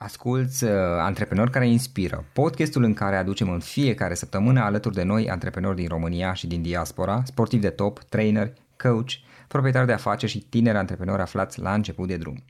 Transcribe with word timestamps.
Asculți 0.00 0.64
uh, 0.64 0.70
Antreprenori 0.98 1.50
care 1.50 1.68
inspiră, 1.68 2.24
podcastul 2.32 2.82
în 2.82 2.94
care 2.94 3.16
aducem 3.16 3.50
în 3.50 3.60
fiecare 3.60 4.14
săptămână 4.14 4.60
alături 4.60 4.94
de 4.94 5.02
noi 5.02 5.30
antreprenori 5.30 5.76
din 5.76 5.88
România 5.88 6.32
și 6.32 6.46
din 6.46 6.62
diaspora, 6.62 7.22
sportivi 7.24 7.62
de 7.62 7.70
top, 7.70 7.98
trainer, 7.98 8.52
coach, 8.76 9.10
proprietari 9.48 9.86
de 9.86 9.92
afaceri 9.92 10.32
și 10.32 10.38
tineri 10.38 10.76
antreprenori 10.76 11.22
aflați 11.22 11.60
la 11.60 11.74
început 11.74 12.08
de 12.08 12.16
drum. 12.16 12.44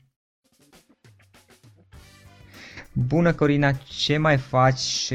Bună 2.93 3.33
Corina, 3.33 3.71
ce 3.71 4.17
mai 4.17 4.37
faci? 4.37 5.13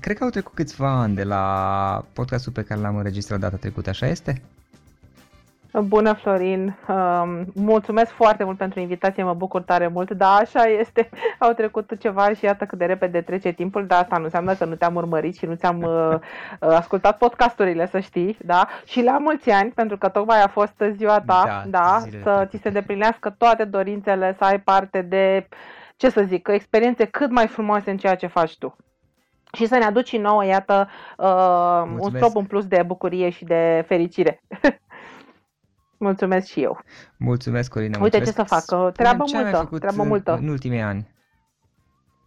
Cred 0.00 0.16
că 0.16 0.24
au 0.24 0.30
trecut 0.30 0.54
câțiva 0.54 0.90
ani 0.90 1.14
de 1.14 1.24
la 1.24 2.06
podcastul 2.12 2.52
pe 2.52 2.62
care 2.62 2.80
l-am 2.80 2.96
înregistrat 2.96 3.40
data 3.40 3.56
trecută, 3.56 3.88
așa 3.88 4.06
este? 4.06 4.42
Bună, 5.80 6.12
Florin! 6.12 6.76
Um, 6.88 7.44
mulțumesc 7.54 8.10
foarte 8.10 8.44
mult 8.44 8.56
pentru 8.56 8.80
invitație, 8.80 9.22
mă 9.22 9.34
bucur 9.34 9.62
tare 9.62 9.88
mult. 9.88 10.10
Da, 10.10 10.34
așa 10.34 10.62
este, 10.62 11.08
au 11.38 11.52
trecut 11.52 11.96
ceva 11.98 12.32
și 12.34 12.44
iată 12.44 12.64
cât 12.64 12.78
de 12.78 12.84
repede 12.84 13.20
trece 13.20 13.50
timpul, 13.50 13.86
dar 13.86 14.02
asta 14.02 14.16
nu 14.16 14.24
înseamnă 14.24 14.54
că 14.54 14.64
nu 14.64 14.74
te-am 14.74 14.94
urmărit 14.94 15.36
și 15.36 15.46
nu 15.46 15.54
ți-am 15.54 15.82
uh, 15.82 16.14
uh, 16.14 16.68
ascultat 16.68 17.18
podcasturile, 17.18 17.86
să 17.86 17.98
știi, 18.00 18.36
da? 18.44 18.68
Și 18.84 19.02
la 19.02 19.18
mulți 19.18 19.50
ani, 19.50 19.70
pentru 19.70 19.98
că 19.98 20.08
tocmai 20.08 20.42
a 20.42 20.48
fost 20.48 20.82
ziua 20.90 21.20
ta, 21.20 21.44
da, 21.46 21.62
da 21.66 22.02
să 22.22 22.46
ți 22.48 22.62
se 22.62 22.70
deplinească 22.70 23.34
toate 23.38 23.64
dorințele, 23.64 24.34
să 24.38 24.44
ai 24.44 24.60
parte 24.60 25.02
de, 25.02 25.48
ce 25.96 26.08
să 26.08 26.22
zic, 26.22 26.48
experiențe 26.48 27.04
cât 27.04 27.30
mai 27.30 27.46
frumoase 27.46 27.90
în 27.90 27.96
ceea 27.96 28.14
ce 28.14 28.26
faci 28.26 28.58
tu 28.58 28.76
și 29.52 29.66
să 29.66 29.76
ne 29.76 29.84
aduci 29.84 30.16
nouă, 30.16 30.44
iată, 30.44 30.88
uh, 31.16 31.82
un 31.98 32.10
strop 32.10 32.36
în 32.36 32.44
plus 32.44 32.66
de 32.66 32.82
bucurie 32.86 33.30
și 33.30 33.44
de 33.44 33.84
fericire. 33.86 34.40
Mulțumesc 36.02 36.46
și 36.46 36.62
eu. 36.62 36.80
Mulțumesc, 37.16 37.70
Corina. 37.70 37.98
Uite 38.02 38.16
mulțumesc. 38.18 38.48
ce 38.48 38.54
să 38.56 38.72
fac. 38.72 38.92
Treabă 38.92 39.24
multă. 39.32 39.68
Treabă 39.78 40.02
multă. 40.02 40.36
În 40.40 40.48
ultimii 40.48 40.80
ani. 40.80 41.11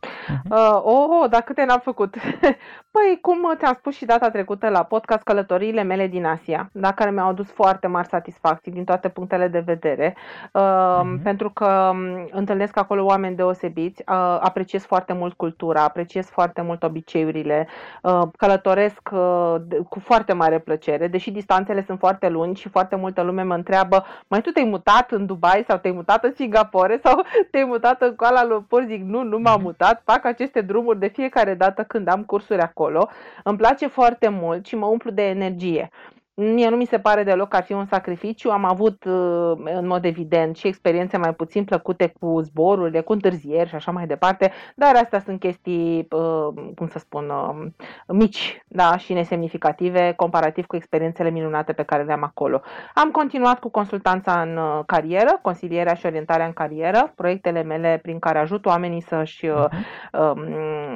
Uh-huh. 0.06 0.50
Uh, 0.50 0.82
oh, 0.84 1.08
oh, 1.22 1.30
dar 1.30 1.42
câte 1.42 1.66
n-am 1.66 1.80
făcut? 1.84 2.16
păi, 2.96 3.20
cum 3.22 3.54
ți-am 3.58 3.74
spus 3.74 3.96
și 3.96 4.06
data 4.06 4.30
trecută 4.30 4.70
la 4.70 4.84
podcast 4.84 5.24
Călătoriile 5.24 5.84
mele 5.84 6.08
din 6.08 6.26
Asia, 6.26 6.70
da, 6.72 6.92
care 6.92 7.12
mi-au 7.12 7.28
adus 7.28 7.52
foarte 7.52 7.88
mari 7.88 8.08
satisfacții 8.08 8.72
din 8.72 8.84
toate 8.84 9.10
punctele 9.10 9.48
de 9.48 9.60
vedere, 9.60 10.16
uh, 10.52 10.62
uh-huh. 10.62 11.24
pentru 11.24 11.50
că 11.50 11.90
um, 11.94 12.30
întâlnesc 12.32 12.78
acolo 12.78 13.06
oameni 13.06 13.36
deosebiți, 13.36 14.04
uh, 14.08 14.38
apreciez 14.40 14.86
foarte 14.86 15.14
mult 15.14 15.34
cultura, 15.34 15.84
apreciez 15.84 16.26
foarte 16.26 16.62
mult 16.62 16.84
obiceiurile, 16.84 17.68
uh, 18.02 18.22
călătoresc 18.38 19.10
uh, 19.12 19.56
cu 19.90 20.00
foarte 20.00 20.34
mare 20.34 20.60
plăcere, 20.60 21.08
deși 21.08 21.32
distanțele 21.32 21.84
sunt 21.84 22.00
foarte 22.00 22.30
lungi 22.30 22.62
și 22.62 22.70
foarte 22.70 22.96
multă 22.96 23.22
lume 23.22 23.44
mă 23.44 23.54
întreabă, 23.54 24.06
mai 24.28 24.42
tu 24.42 24.50
te-ai 24.50 24.66
mutat 24.66 25.12
în 25.12 25.26
Dubai 25.26 25.64
sau 25.68 25.78
te-ai 25.78 25.94
mutat 25.94 26.24
în 26.24 26.34
Singapore 26.36 27.00
sau 27.04 27.22
te-ai 27.52 27.64
mutat 27.64 28.02
în 28.02 28.16
Kuala 28.16 28.46
Lumpur? 28.46 28.84
Zic, 28.88 29.04
nu, 29.04 29.24
nu 29.24 29.38
m-am 29.38 29.60
uh-huh. 29.60 29.64
Mutat, 29.96 30.02
fac 30.04 30.26
aceste 30.26 30.62
drumuri 30.62 31.00
de 31.00 31.08
fiecare 31.08 31.54
dată 31.54 31.84
când 31.84 32.08
am 32.08 32.24
cursuri 32.24 32.62
acolo. 32.62 33.10
Îmi 33.44 33.58
place 33.58 33.88
foarte 33.88 34.30
mult 34.30 34.66
și 34.66 34.76
mă 34.76 34.86
umplu 34.86 35.12
de 35.12 35.22
energie. 35.22 35.90
Mie 36.38 36.70
nu 36.70 36.76
mi 36.76 36.86
se 36.86 37.00
pare 37.00 37.24
deloc 37.24 37.48
că 37.48 37.56
ar 37.56 37.64
fi 37.64 37.74
un 37.74 37.86
sacrificiu. 37.86 38.50
Am 38.50 38.66
avut, 38.66 39.04
uh, 39.06 39.52
în 39.64 39.88
mod 39.88 40.06
evident, 40.06 40.56
și 40.56 40.68
experiențe 40.68 41.18
mai 41.18 41.34
puțin 41.34 41.64
plăcute 41.64 42.14
cu 42.20 42.40
zborurile, 42.42 43.02
cu 43.02 43.12
întârzieri 43.12 43.70
și 43.70 43.76
așa 43.76 43.92
mai 43.92 44.08
departe, 44.08 44.52
dar 44.76 44.96
astea 44.96 45.20
sunt 45.20 45.40
chestii, 45.40 46.08
uh, 46.12 46.48
cum 46.76 46.88
să 46.88 47.00
spun, 47.00 47.30
uh, 47.30 47.68
mici 48.08 48.64
da, 48.68 48.98
și 48.98 49.14
nesemnificative 49.14 50.14
comparativ 50.16 50.66
cu 50.66 50.76
experiențele 50.76 51.30
minunate 51.30 51.74
pe 51.74 51.84
care 51.84 52.04
le-am 52.04 52.24
acolo. 52.24 52.62
Am 52.94 53.12
continuat 53.12 53.60
cu 53.60 53.70
consultanța 53.70 54.42
în 54.42 54.84
carieră, 54.86 55.40
consilierea 55.42 55.94
și 55.94 56.06
orientarea 56.06 56.46
în 56.46 56.54
carieră, 56.54 57.14
proiectele 57.16 57.64
mele 57.64 58.00
prin 58.02 58.20
care 58.20 58.40
ajut 58.40 58.66
oamenii 58.66 59.02
să-și 59.02 59.48
uh-huh. 59.48 59.70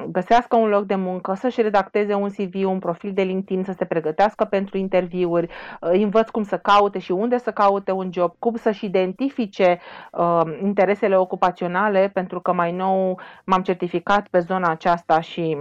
găsească 0.07 0.55
un 0.55 0.69
loc 0.69 0.85
de 0.85 0.95
muncă, 0.95 1.33
să-și 1.33 1.61
redacteze 1.61 2.13
un 2.13 2.29
CV, 2.29 2.65
un 2.65 2.79
profil 2.79 3.11
de 3.13 3.21
LinkedIn, 3.21 3.63
să 3.63 3.73
se 3.77 3.85
pregătească 3.85 4.45
pentru 4.45 4.77
interviu, 4.77 5.28
interviuri, 5.29 5.49
îi 5.79 6.03
învăț 6.03 6.29
cum 6.29 6.43
să 6.43 6.57
caute 6.57 6.99
și 6.99 7.11
unde 7.11 7.37
să 7.37 7.51
caute 7.51 7.91
un 7.91 8.09
job, 8.13 8.33
cum 8.39 8.55
să-și 8.55 8.85
identifice 8.85 9.79
uh, 10.11 10.41
interesele 10.61 11.17
ocupaționale, 11.17 12.09
pentru 12.13 12.39
că 12.39 12.53
mai 12.53 12.71
nou 12.71 13.19
m-am 13.45 13.61
certificat 13.61 14.27
pe 14.27 14.39
zona 14.39 14.69
aceasta 14.69 15.19
și 15.19 15.57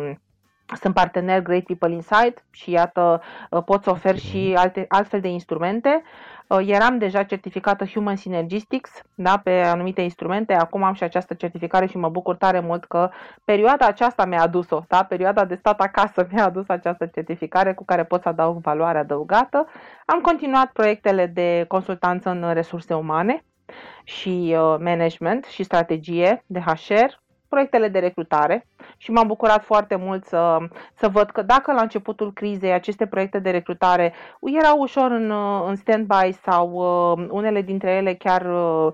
sunt 0.80 0.94
partener 0.94 1.42
Great 1.42 1.64
People 1.64 1.92
Insight 1.92 2.44
și 2.50 2.70
iată 2.70 3.20
uh, 3.50 3.62
pot 3.64 3.82
să 3.82 3.90
ofer 3.90 4.18
și 4.18 4.54
alte, 4.56 4.84
altfel 4.88 5.20
de 5.20 5.28
instrumente. 5.28 6.02
Uh, 6.02 6.38
eram 6.56 6.98
deja 6.98 7.22
certificată 7.22 7.84
Human 7.84 8.16
Synergistics 8.16 8.91
da, 9.14 9.38
pe 9.38 9.60
anumite 9.60 10.00
instrumente, 10.00 10.53
acum 10.54 10.82
am 10.82 10.94
și 10.94 11.03
această 11.03 11.34
certificare 11.34 11.86
și 11.86 11.97
mă 11.97 12.09
bucur 12.09 12.36
tare 12.36 12.60
mult 12.60 12.84
că 12.84 13.10
perioada 13.44 13.86
aceasta 13.86 14.25
mi-a 14.25 14.42
adus-o, 14.42 14.84
da? 14.88 15.04
perioada 15.04 15.44
de 15.44 15.54
stat 15.54 15.81
acasă 15.81 16.26
mi-a 16.32 16.44
adus 16.44 16.69
această 16.69 17.06
certificare 17.06 17.75
cu 17.75 17.84
care 17.84 18.04
pot 18.04 18.22
să 18.22 18.28
adaug 18.28 18.60
valoare 18.60 18.98
adăugată. 18.98 19.66
Am 20.06 20.20
continuat 20.20 20.70
proiectele 20.70 21.26
de 21.26 21.64
consultanță 21.69 22.31
în 22.31 22.53
resurse 22.53 22.94
umane 22.94 23.44
și 24.04 24.56
uh, 24.59 24.76
management 24.78 25.44
și 25.44 25.62
strategie 25.62 26.44
de 26.47 26.60
HR, 26.60 27.20
proiectele 27.48 27.88
de 27.88 27.98
recrutare 27.98 28.66
și 28.97 29.10
m-am 29.10 29.26
bucurat 29.26 29.64
foarte 29.64 29.97
mult 29.97 30.25
să, 30.25 30.59
să 30.94 31.09
văd 31.09 31.31
că 31.31 31.42
dacă 31.42 31.72
la 31.72 31.82
începutul 31.82 32.32
crizei 32.32 32.72
aceste 32.72 33.06
proiecte 33.06 33.38
de 33.38 33.50
recrutare 33.50 34.14
erau 34.41 34.81
ușor 34.81 35.10
în, 35.10 35.32
în 35.66 35.76
stand-by 35.76 36.32
sau 36.42 36.70
uh, 36.70 37.26
unele 37.31 37.62
dintre 37.62 37.91
ele 37.91 38.14
chiar 38.14 38.47
uh, 38.47 38.92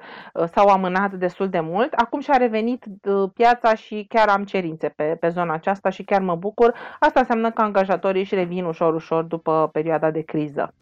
s-au 0.53 0.69
amânat 0.69 1.13
destul 1.13 1.49
de 1.49 1.61
mult, 1.61 1.93
acum 1.93 2.21
și-a 2.21 2.37
revenit 2.37 2.85
uh, 2.85 3.31
piața 3.35 3.75
și 3.75 4.07
chiar 4.09 4.29
am 4.29 4.45
cerințe 4.45 4.89
pe, 4.89 5.17
pe 5.21 5.29
zona 5.29 5.55
aceasta 5.55 5.91
și 5.91 6.05
chiar 6.05 6.21
mă 6.21 6.35
bucur. 6.35 6.75
Asta 6.99 7.21
înseamnă 7.21 7.51
că 7.51 7.63
angajatorii 7.63 8.21
își 8.21 8.35
revin 8.35 8.65
ușor, 8.65 8.95
ușor 8.95 9.23
după 9.23 9.69
perioada 9.73 10.11
de 10.11 10.21
criză. 10.21 10.75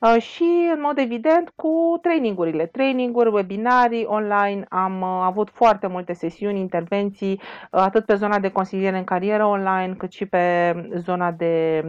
Uh, 0.00 0.22
și, 0.22 0.70
în 0.74 0.80
mod 0.80 0.98
evident, 0.98 1.52
cu 1.54 1.98
trainingurile, 2.02 2.66
traininguri, 2.66 3.28
webinarii 3.32 4.04
online. 4.04 4.64
Am 4.68 5.00
uh, 5.00 5.08
avut 5.22 5.50
foarte 5.50 5.86
multe 5.86 6.12
sesiuni, 6.12 6.60
intervenții, 6.60 7.32
uh, 7.32 7.80
atât 7.80 8.04
pe 8.04 8.14
zona 8.14 8.38
de 8.38 8.50
consiliere 8.50 8.98
în 8.98 9.04
carieră 9.04 9.44
online, 9.44 9.94
cât 9.94 10.12
și 10.12 10.26
pe 10.26 10.74
zona 10.96 11.30
de 11.30 11.82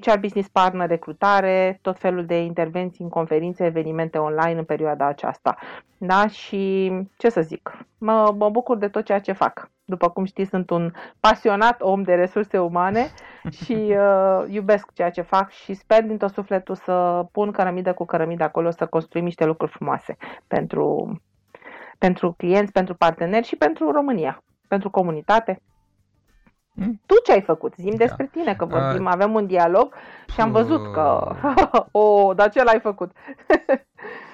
HR 0.00 0.18
Business 0.20 0.48
Partner, 0.48 0.88
recrutare, 0.88 1.78
tot 1.82 1.98
felul 1.98 2.26
de 2.26 2.42
intervenții 2.42 3.04
în 3.04 3.10
conferințe, 3.10 3.64
evenimente 3.64 4.18
online 4.18 4.58
în 4.58 4.64
perioada 4.64 5.06
aceasta. 5.06 5.56
Da? 5.98 6.26
Și 6.26 6.92
ce 7.16 7.28
să 7.28 7.40
zic, 7.40 7.86
mă, 8.02 8.34
mă 8.36 8.48
bucur 8.48 8.76
de 8.76 8.88
tot 8.88 9.04
ceea 9.04 9.20
ce 9.20 9.32
fac. 9.32 9.70
După 9.84 10.08
cum 10.08 10.24
știți, 10.24 10.50
sunt 10.50 10.70
un 10.70 10.92
pasionat 11.20 11.80
om 11.80 12.02
de 12.02 12.14
resurse 12.14 12.58
umane 12.58 13.10
și 13.64 13.72
uh, 13.72 14.44
iubesc 14.48 14.92
ceea 14.92 15.10
ce 15.10 15.20
fac 15.20 15.50
și 15.50 15.74
sper 15.74 16.02
din 16.04 16.16
tot 16.16 16.30
sufletul 16.30 16.74
să 16.74 17.26
pun 17.32 17.50
cărămidă 17.50 17.92
cu 17.92 18.04
cărămidă 18.04 18.44
acolo, 18.44 18.70
să 18.70 18.86
construim 18.86 19.24
niște 19.24 19.44
lucruri 19.44 19.72
frumoase 19.72 20.16
pentru, 20.46 21.16
pentru 21.98 22.32
clienți, 22.32 22.72
pentru 22.72 22.94
parteneri 22.94 23.46
și 23.46 23.56
pentru 23.56 23.90
România, 23.90 24.42
pentru 24.68 24.90
comunitate. 24.90 25.60
Mm. 26.74 27.00
Tu 27.06 27.14
ce 27.24 27.32
ai 27.32 27.42
făcut? 27.42 27.74
Zim 27.74 27.90
da. 27.90 27.96
despre 27.96 28.28
tine, 28.32 28.54
că 28.54 28.64
vorbim, 28.64 29.04
uh, 29.04 29.12
avem 29.12 29.34
un 29.34 29.46
dialog 29.46 29.94
și 30.32 30.40
am 30.40 30.50
văzut 30.50 30.92
că... 30.92 31.36
o, 31.90 32.00
oh, 32.00 32.36
dar 32.36 32.50
ce 32.50 32.62
l-ai 32.62 32.80
făcut? 32.80 33.12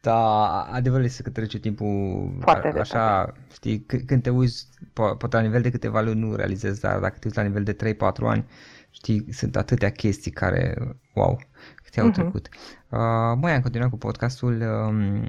Da, 0.00 0.62
adevărul 0.62 1.04
este 1.04 1.22
că 1.22 1.30
trece 1.30 1.58
timpul 1.58 2.36
Foarte 2.40 2.72
a, 2.76 2.80
așa, 2.80 3.32
știi, 3.52 3.86
c- 3.92 4.04
când 4.06 4.22
te 4.22 4.30
uiți, 4.30 4.66
po- 4.90 5.16
poate 5.18 5.36
la 5.36 5.40
nivel 5.40 5.62
de 5.62 5.70
câteva 5.70 6.00
luni 6.00 6.20
nu 6.20 6.34
realizezi, 6.34 6.80
dar 6.80 6.98
dacă 6.98 7.16
te 7.18 7.20
uiți 7.24 7.36
la 7.36 7.42
nivel 7.42 7.62
de 7.62 7.94
3-4 7.94 7.96
ani, 8.26 8.46
știi, 8.90 9.32
sunt 9.32 9.56
atâtea 9.56 9.90
chestii 9.90 10.30
care, 10.30 10.74
wow, 11.14 11.40
câte 11.82 12.00
au 12.00 12.10
uh-huh. 12.10 12.12
trecut. 12.12 12.48
Uh, 12.88 12.98
mai 13.40 13.54
am 13.54 13.60
continuat 13.60 13.90
cu 13.90 13.98
podcastul 13.98 14.60
um, 14.60 15.28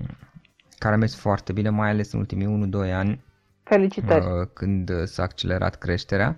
care 0.77 0.95
a 0.95 0.97
mers 0.97 1.15
foarte 1.15 1.53
bine, 1.53 1.69
mai 1.69 1.89
ales 1.89 2.11
în 2.11 2.19
ultimii 2.19 2.69
1-2 2.87 2.93
ani. 2.93 3.23
Felicitări! 3.63 4.25
Uh, 4.25 4.47
când 4.53 5.05
s-a 5.05 5.23
accelerat 5.23 5.75
creșterea. 5.75 6.37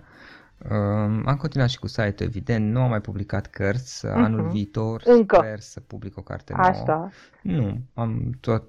Uh, 0.64 1.22
am 1.24 1.36
continuat 1.38 1.68
și 1.68 1.78
cu 1.78 1.86
site 1.86 2.24
evident, 2.24 2.72
nu 2.72 2.80
am 2.80 2.88
mai 2.88 3.00
publicat 3.00 3.46
cărți, 3.46 4.06
uh-huh. 4.06 4.12
anul 4.12 4.48
viitor 4.48 5.02
Încă. 5.04 5.36
sper 5.36 5.60
să 5.60 5.80
public 5.80 6.16
o 6.18 6.20
carte 6.20 6.52
nouă. 6.56 6.68
Așa. 6.68 7.10
Nu, 7.42 7.80
am 7.94 8.30
tot, 8.40 8.62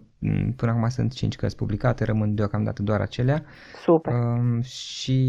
până 0.55 0.71
acum 0.71 0.89
sunt 0.89 1.13
5 1.13 1.35
cărți 1.35 1.55
publicate, 1.55 2.03
rămân 2.03 2.35
deocamdată 2.35 2.81
doar 2.81 3.01
acelea. 3.01 3.43
Super. 3.83 4.13
Um, 4.13 4.61
și 4.61 5.19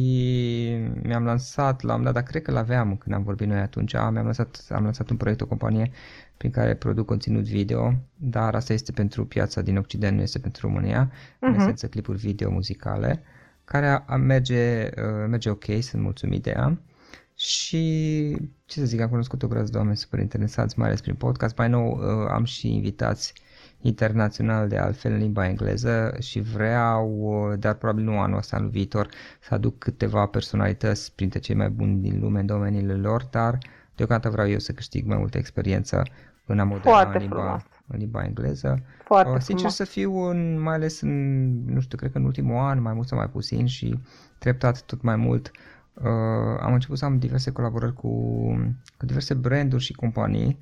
mi-am 1.02 1.24
lansat, 1.24 1.82
la 1.82 1.94
un 1.94 2.02
dat, 2.02 2.12
dar 2.12 2.22
cred 2.22 2.42
că 2.42 2.50
l-aveam 2.50 2.96
când 2.96 3.14
am 3.14 3.22
vorbit 3.22 3.48
noi 3.48 3.58
atunci, 3.58 3.94
am 3.94 4.14
lansat, 4.14 4.66
am 4.70 4.82
lansat 4.82 5.10
un 5.10 5.16
proiect, 5.16 5.40
o 5.40 5.46
companie 5.46 5.90
prin 6.36 6.50
care 6.50 6.74
produc 6.74 7.06
conținut 7.06 7.44
video, 7.44 7.94
dar 8.16 8.54
asta 8.54 8.72
este 8.72 8.92
pentru 8.92 9.26
piața 9.26 9.60
din 9.60 9.76
Occident, 9.76 10.16
nu 10.16 10.22
este 10.22 10.38
pentru 10.38 10.66
România, 10.66 11.10
uh-huh. 11.10 11.38
în 11.38 11.50
mhm. 11.50 11.60
esență 11.60 11.86
clipuri 11.86 12.18
video 12.18 12.50
muzicale, 12.50 13.22
care 13.68 14.02
a, 14.06 14.16
merge, 14.16 14.82
uh, 14.84 15.26
merge 15.28 15.50
ok, 15.50 15.64
sunt 15.80 16.02
mulțumit 16.02 16.42
de 16.42 16.50
ea. 16.50 16.78
Și 17.34 18.36
ce 18.66 18.78
să 18.80 18.84
zic, 18.84 19.00
am 19.00 19.08
cunoscut 19.08 19.42
o 19.42 19.46
groază 19.46 19.70
de 19.70 19.78
oameni 19.78 19.96
super 19.96 20.20
interesați, 20.20 20.78
mai 20.78 20.86
ales 20.86 21.00
prin 21.00 21.14
podcast. 21.14 21.56
Mai 21.56 21.68
nou 21.68 21.90
uh, 21.90 22.28
am 22.30 22.44
și 22.44 22.74
invitați 22.74 23.32
internațional 23.80 24.68
de 24.68 24.76
altfel 24.76 25.12
în 25.12 25.18
limba 25.18 25.46
engleză 25.46 26.16
și 26.20 26.40
vreau, 26.40 27.08
uh, 27.08 27.58
dar 27.58 27.74
probabil 27.74 28.04
nu 28.04 28.20
anul 28.20 28.38
ăsta, 28.38 28.56
anul 28.56 28.70
viitor, 28.70 29.08
să 29.40 29.54
aduc 29.54 29.78
câteva 29.78 30.26
personalități 30.26 31.14
printre 31.14 31.38
cei 31.38 31.54
mai 31.54 31.68
buni 31.68 32.00
din 32.00 32.20
lume 32.20 32.40
în 32.40 32.46
domeniile 32.46 32.94
lor, 32.94 33.24
dar 33.30 33.58
deocamdată 33.94 34.30
vreau 34.30 34.48
eu 34.48 34.58
să 34.58 34.72
câștig 34.72 35.06
mai 35.06 35.18
multă 35.18 35.38
experiență 35.38 36.02
în 36.46 36.58
a 36.58 36.64
moderna 36.64 37.12
în 37.12 37.18
limba, 37.18 37.62
în 37.88 37.98
limba 37.98 38.24
engleză. 38.24 38.82
Foarte 39.04 39.32
uh, 39.32 39.40
Sincer 39.40 39.56
frumos. 39.56 39.74
să 39.74 39.84
fiu, 39.84 40.14
în, 40.14 40.60
mai 40.60 40.74
ales 40.74 41.00
în, 41.00 41.48
nu 41.64 41.80
știu, 41.80 41.96
cred 41.96 42.12
că 42.12 42.18
în 42.18 42.24
ultimul 42.24 42.56
an, 42.56 42.82
mai 42.82 42.92
mult 42.92 43.08
sau 43.08 43.18
mai 43.18 43.28
puțin 43.28 43.66
și 43.66 43.98
treptat 44.38 44.82
tot 44.82 45.02
mai 45.02 45.16
mult, 45.16 45.50
uh, 45.94 46.04
am 46.60 46.72
început 46.72 46.98
să 46.98 47.04
am 47.04 47.18
diverse 47.18 47.50
colaborări 47.50 47.94
cu, 47.94 48.08
cu 48.96 49.06
diverse 49.06 49.34
branduri 49.34 49.82
și 49.82 49.92
companii 49.92 50.58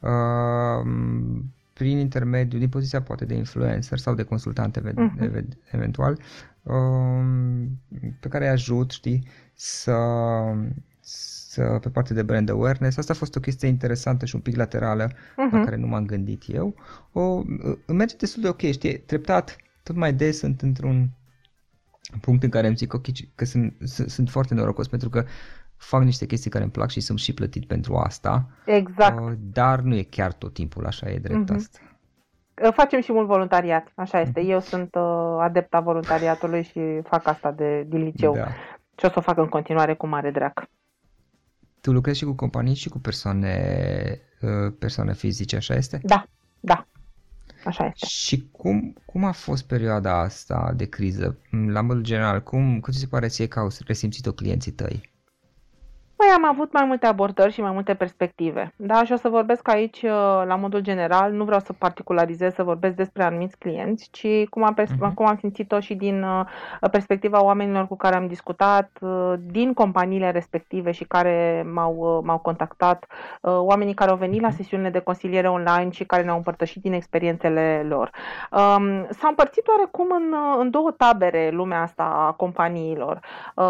uh, 0.00 0.90
prin 1.72 1.98
intermediul, 1.98 2.60
din 2.60 2.68
poziția 2.68 3.02
poate 3.02 3.24
de 3.24 3.34
influencer 3.34 3.98
sau 3.98 4.14
de 4.14 4.22
consultant 4.22 4.78
uh-huh. 4.78 5.42
eventual, 5.70 6.18
uh, 6.62 7.24
pe 8.20 8.28
care 8.28 8.44
îi 8.44 8.50
ajut, 8.50 8.90
știi, 8.90 9.26
să 9.54 9.96
pe 11.56 11.88
partea 11.92 12.14
de 12.14 12.22
brand 12.22 12.50
awareness. 12.50 12.96
Asta 12.96 13.12
a 13.12 13.16
fost 13.16 13.36
o 13.36 13.40
chestie 13.40 13.68
interesantă 13.68 14.26
și 14.26 14.34
un 14.34 14.40
pic 14.40 14.56
laterală 14.56 15.08
uh-huh. 15.08 15.36
la 15.36 15.44
mhm. 15.44 15.64
care 15.64 15.76
nu 15.76 15.86
m-am 15.86 16.06
gândit 16.06 16.42
eu. 16.46 16.74
O, 17.12 17.42
merge 17.86 18.16
destul 18.16 18.42
de 18.42 18.48
ok, 18.48 18.60
știi, 18.60 18.98
treptat, 18.98 19.56
tot 19.82 19.96
mai 19.96 20.12
des 20.12 20.38
sunt 20.38 20.62
într-un 20.62 21.10
punct 22.20 22.42
în 22.42 22.48
care 22.48 22.66
îmi 22.66 22.76
zic 22.76 22.94
ok, 22.94 23.06
că 23.34 23.44
sunt, 23.44 23.76
sunt, 23.84 24.10
sunt 24.10 24.30
foarte 24.30 24.54
norocos 24.54 24.88
pentru 24.88 25.08
că 25.08 25.24
fac 25.76 26.02
niște 26.02 26.26
chestii 26.26 26.50
care 26.50 26.62
îmi 26.62 26.72
plac 26.72 26.90
și 26.90 27.00
sunt 27.00 27.18
și 27.18 27.34
plătit 27.34 27.66
pentru 27.66 27.96
asta. 27.96 28.46
Exact. 28.64 29.20
Uh, 29.20 29.32
dar 29.38 29.80
nu 29.80 29.94
e 29.94 30.02
chiar 30.02 30.32
tot 30.32 30.52
timpul 30.52 30.86
așa, 30.86 31.10
e 31.10 31.18
drept 31.18 31.50
uh-huh. 31.50 31.56
asta. 31.56 31.78
Facem 32.72 33.00
și 33.00 33.12
mult 33.12 33.26
voluntariat, 33.26 33.92
așa 33.94 34.20
este. 34.20 34.40
Eu 34.40 34.60
sunt 34.60 34.94
uh, 34.94 35.36
adepta 35.40 35.80
voluntariatului 35.80 36.62
și 36.62 36.80
fac 37.02 37.26
asta 37.26 37.52
de, 37.52 37.84
din 37.88 38.02
liceu. 38.02 38.34
Da. 38.34 38.46
Și 38.98 39.04
o 39.04 39.08
să 39.08 39.14
o 39.16 39.20
fac 39.20 39.36
în 39.36 39.48
continuare 39.48 39.94
cu 39.94 40.06
mare 40.06 40.30
drag. 40.30 40.68
Tu 41.80 41.92
lucrezi 41.92 42.18
și 42.18 42.24
cu 42.24 42.32
companii 42.32 42.74
și 42.74 42.88
cu 42.88 42.98
persoane, 42.98 44.20
uh, 44.40 44.72
persoane 44.78 45.14
fizice, 45.14 45.56
așa 45.56 45.74
este? 45.74 46.00
Da, 46.02 46.26
da. 46.60 46.86
Așa 47.64 47.86
este. 47.86 48.06
Și 48.06 48.48
cum, 48.50 48.96
cum 49.04 49.24
a 49.24 49.32
fost 49.32 49.64
perioada 49.64 50.18
asta 50.18 50.72
de 50.76 50.84
criză? 50.84 51.38
La 51.66 51.80
modul 51.80 52.02
general, 52.02 52.42
cum, 52.42 52.80
cum 52.80 52.92
ți 52.92 52.98
se 52.98 53.06
pare 53.06 53.28
ție 53.28 53.46
că 53.46 53.58
au 53.58 53.70
resimțit-o 53.86 54.32
clienții 54.32 54.72
tăi? 54.72 55.09
Păi 56.20 56.28
am 56.34 56.44
avut 56.44 56.72
mai 56.72 56.84
multe 56.84 57.06
abordări 57.06 57.52
și 57.52 57.60
mai 57.60 57.70
multe 57.70 57.94
perspective. 57.94 58.72
Da, 58.76 59.04
și 59.04 59.12
o 59.12 59.16
să 59.16 59.28
vorbesc 59.28 59.68
aici 59.68 60.02
uh, 60.02 60.10
la 60.46 60.56
modul 60.56 60.80
general, 60.80 61.32
nu 61.32 61.44
vreau 61.44 61.60
să 61.60 61.72
particularizez, 61.72 62.54
să 62.54 62.62
vorbesc 62.62 62.94
despre 62.94 63.22
anumiți 63.22 63.58
clienți, 63.58 64.08
ci 64.10 64.26
cum 64.50 64.64
am, 64.64 64.74
pers- 64.74 64.90
uh-huh. 64.90 65.14
cum 65.14 65.26
am 65.26 65.36
simțit-o 65.36 65.80
și 65.80 65.94
din 65.94 66.22
uh, 66.22 66.46
perspectiva 66.90 67.44
oamenilor 67.44 67.86
cu 67.86 67.96
care 67.96 68.16
am 68.16 68.26
discutat, 68.26 68.90
uh, 69.00 69.32
din 69.46 69.72
companiile 69.72 70.30
respective 70.30 70.90
și 70.90 71.04
care 71.04 71.66
m-au, 71.72 72.22
m-au 72.24 72.38
contactat, 72.38 73.06
oamenii 73.42 73.94
care 73.94 74.10
au 74.10 74.16
venit 74.16 74.40
la 74.40 74.48
mhm. 74.48 74.56
sesiunile 74.56 74.90
de 74.90 74.98
consiliere 74.98 75.48
online 75.48 75.90
și 75.90 76.04
care 76.04 76.22
ne-au 76.22 76.36
împărtășit 76.36 76.82
din 76.82 76.92
experiențele 76.92 77.86
lor. 77.88 78.10
Um, 78.50 79.06
s-a 79.10 79.28
împărțit 79.28 79.66
oarecum 79.66 80.06
în, 80.10 80.34
în 80.58 80.70
două 80.70 80.90
tabere 80.90 81.50
lumea 81.52 81.82
asta 81.82 82.26
a 82.28 82.32
companiilor. 82.32 83.20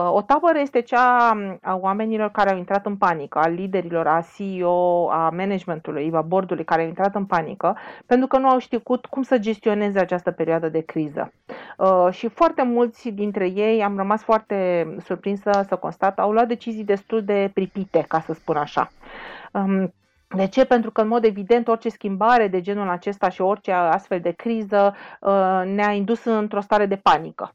O 0.08 0.22
tabără 0.22 0.58
este 0.58 0.80
cea 0.80 1.38
a 1.62 1.74
oamenilor 1.80 2.30
care 2.30 2.39
au 2.48 2.56
intrat 2.56 2.86
în 2.86 2.96
panică, 2.96 3.38
a 3.38 3.48
liderilor, 3.48 4.06
a 4.06 4.24
CEO, 4.36 5.10
a 5.10 5.30
managementului, 5.30 6.10
a 6.14 6.20
bordului 6.20 6.64
care 6.64 6.82
au 6.82 6.88
intrat 6.88 7.14
în 7.14 7.24
panică, 7.24 7.76
pentru 8.06 8.26
că 8.26 8.38
nu 8.38 8.48
au 8.48 8.58
știut 8.58 9.06
cum 9.06 9.22
să 9.22 9.38
gestioneze 9.38 9.98
această 9.98 10.30
perioadă 10.30 10.68
de 10.68 10.80
criză. 10.80 11.32
Uh, 11.78 12.08
și 12.10 12.28
foarte 12.28 12.62
mulți 12.62 13.08
dintre 13.08 13.46
ei, 13.46 13.82
am 13.82 13.96
rămas 13.96 14.22
foarte 14.22 14.88
surprinsă 15.04 15.64
să 15.68 15.76
constat, 15.76 16.18
au 16.18 16.32
luat 16.32 16.48
decizii 16.48 16.84
destul 16.84 17.24
de 17.24 17.50
pripite, 17.54 18.04
ca 18.08 18.20
să 18.20 18.32
spun 18.32 18.56
așa. 18.56 18.90
Um, 19.52 19.92
de 20.36 20.46
ce? 20.46 20.64
Pentru 20.64 20.90
că, 20.90 21.00
în 21.00 21.08
mod 21.08 21.24
evident, 21.24 21.68
orice 21.68 21.88
schimbare 21.88 22.48
de 22.48 22.60
genul 22.60 22.88
acesta 22.88 23.28
și 23.28 23.40
orice 23.40 23.72
astfel 23.72 24.20
de 24.20 24.30
criză 24.30 24.94
uh, 25.20 25.62
ne-a 25.64 25.92
indus 25.92 26.24
într-o 26.24 26.60
stare 26.60 26.86
de 26.86 26.96
panică. 26.96 27.54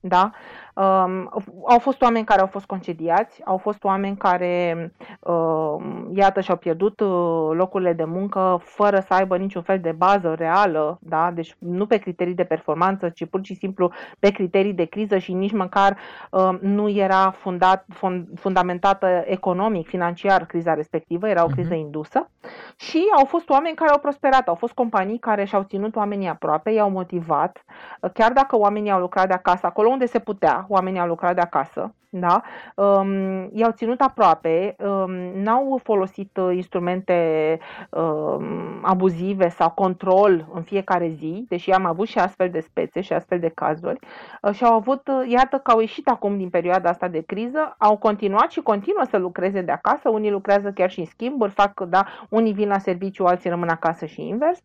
Da? 0.00 0.30
Um, 0.74 1.30
au 1.68 1.78
fost 1.78 2.02
oameni 2.02 2.24
care 2.24 2.40
au 2.40 2.46
fost 2.46 2.66
concediați, 2.66 3.40
au 3.44 3.56
fost 3.56 3.84
oameni 3.84 4.16
care, 4.16 4.92
um, 5.20 6.10
iată, 6.14 6.40
și-au 6.40 6.56
pierdut 6.56 7.00
uh, 7.00 7.50
locurile 7.52 7.92
de 7.92 8.04
muncă 8.04 8.60
fără 8.62 9.00
să 9.00 9.14
aibă 9.14 9.36
niciun 9.36 9.62
fel 9.62 9.80
de 9.80 9.92
bază 9.92 10.34
reală, 10.34 10.98
da? 11.00 11.30
deci 11.30 11.56
nu 11.58 11.86
pe 11.86 11.96
criterii 11.96 12.34
de 12.34 12.44
performanță, 12.44 13.08
ci 13.08 13.24
pur 13.24 13.40
și 13.44 13.54
simplu 13.54 13.90
pe 14.18 14.30
criterii 14.30 14.72
de 14.72 14.84
criză 14.84 15.18
și 15.18 15.32
nici 15.32 15.52
măcar 15.52 15.96
um, 16.30 16.58
nu 16.60 16.88
era 16.88 17.30
fundat, 17.30 17.84
fund, 17.88 18.26
fundamentată 18.34 19.22
economic, 19.24 19.88
financiar 19.88 20.46
criza 20.46 20.74
respectivă, 20.74 21.28
era 21.28 21.42
o 21.42 21.46
mhm. 21.46 21.54
criză 21.54 21.74
uh-huh. 21.74 21.78
indusă. 21.78 22.28
Și 22.76 23.04
au 23.16 23.24
fost 23.24 23.48
oameni 23.48 23.74
care 23.76 23.90
au 23.90 23.98
prosperat, 23.98 24.48
au 24.48 24.54
fost 24.54 24.72
companii 24.72 25.18
care 25.18 25.44
și-au 25.44 25.62
ținut 25.62 25.96
oamenii 25.96 26.28
aproape, 26.28 26.70
i-au 26.70 26.90
motivat, 26.90 27.64
chiar 28.12 28.32
dacă 28.32 28.58
oamenii 28.58 28.90
au 28.90 29.00
lucrat 29.00 29.26
de 29.26 29.34
acasă, 29.34 29.66
acolo 29.66 29.88
unde 29.88 30.06
se 30.06 30.18
putea, 30.18 30.63
oamenii 30.68 31.00
au 31.00 31.06
lucrat 31.06 31.34
de 31.34 31.40
acasă, 31.40 31.94
da? 32.18 32.42
Um, 32.74 33.50
i-au 33.52 33.70
ținut 33.70 34.00
aproape, 34.00 34.76
um, 34.78 35.12
n-au 35.42 35.80
folosit 35.82 36.36
uh, 36.36 36.54
instrumente 36.54 37.58
um, 37.90 38.44
abuzive 38.82 39.48
sau 39.48 39.70
control 39.70 40.46
în 40.52 40.62
fiecare 40.62 41.08
zi, 41.08 41.44
deși 41.48 41.70
am 41.70 41.84
avut 41.84 42.08
și 42.08 42.18
astfel 42.18 42.50
de 42.50 42.60
spețe 42.60 43.00
și 43.00 43.12
astfel 43.12 43.38
de 43.38 43.48
cazuri. 43.54 43.98
Uh, 44.42 44.52
și 44.52 44.64
au 44.64 44.74
avut, 44.74 45.08
uh, 45.08 45.30
iată 45.30 45.58
că 45.58 45.70
au 45.70 45.80
ieșit 45.80 46.08
acum 46.08 46.36
din 46.36 46.50
perioada 46.50 46.88
asta 46.88 47.08
de 47.08 47.20
criză, 47.20 47.74
au 47.78 47.96
continuat 47.96 48.50
și 48.50 48.60
continuă 48.60 49.04
să 49.10 49.16
lucreze 49.16 49.60
de 49.60 49.72
acasă, 49.72 50.08
unii 50.08 50.30
lucrează 50.30 50.70
chiar 50.70 50.90
și 50.90 50.98
în 50.98 51.06
schimburi, 51.06 51.50
fac, 51.50 51.80
da, 51.80 52.06
unii 52.28 52.52
vin 52.52 52.68
la 52.68 52.78
serviciu, 52.78 53.24
alții 53.24 53.50
rămân 53.50 53.68
acasă 53.68 54.06
și 54.06 54.28
invers. 54.28 54.62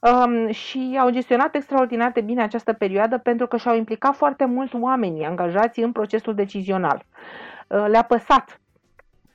Um, 0.00 0.50
și 0.50 0.98
au 1.00 1.10
gestionat 1.10 1.54
extraordinar 1.54 2.10
de 2.10 2.20
bine 2.20 2.42
această 2.42 2.72
perioadă 2.72 3.18
pentru 3.18 3.46
că 3.46 3.56
și-au 3.56 3.76
implicat 3.76 4.14
foarte 4.14 4.44
mult 4.44 4.74
oamenii 4.74 5.24
angajați 5.24 5.80
în 5.80 5.92
procesul 5.92 6.34
decizional 6.34 6.89
personal. 6.90 7.04
Uh, 7.68 7.88
le-a 7.88 8.02
păsat 8.02 8.60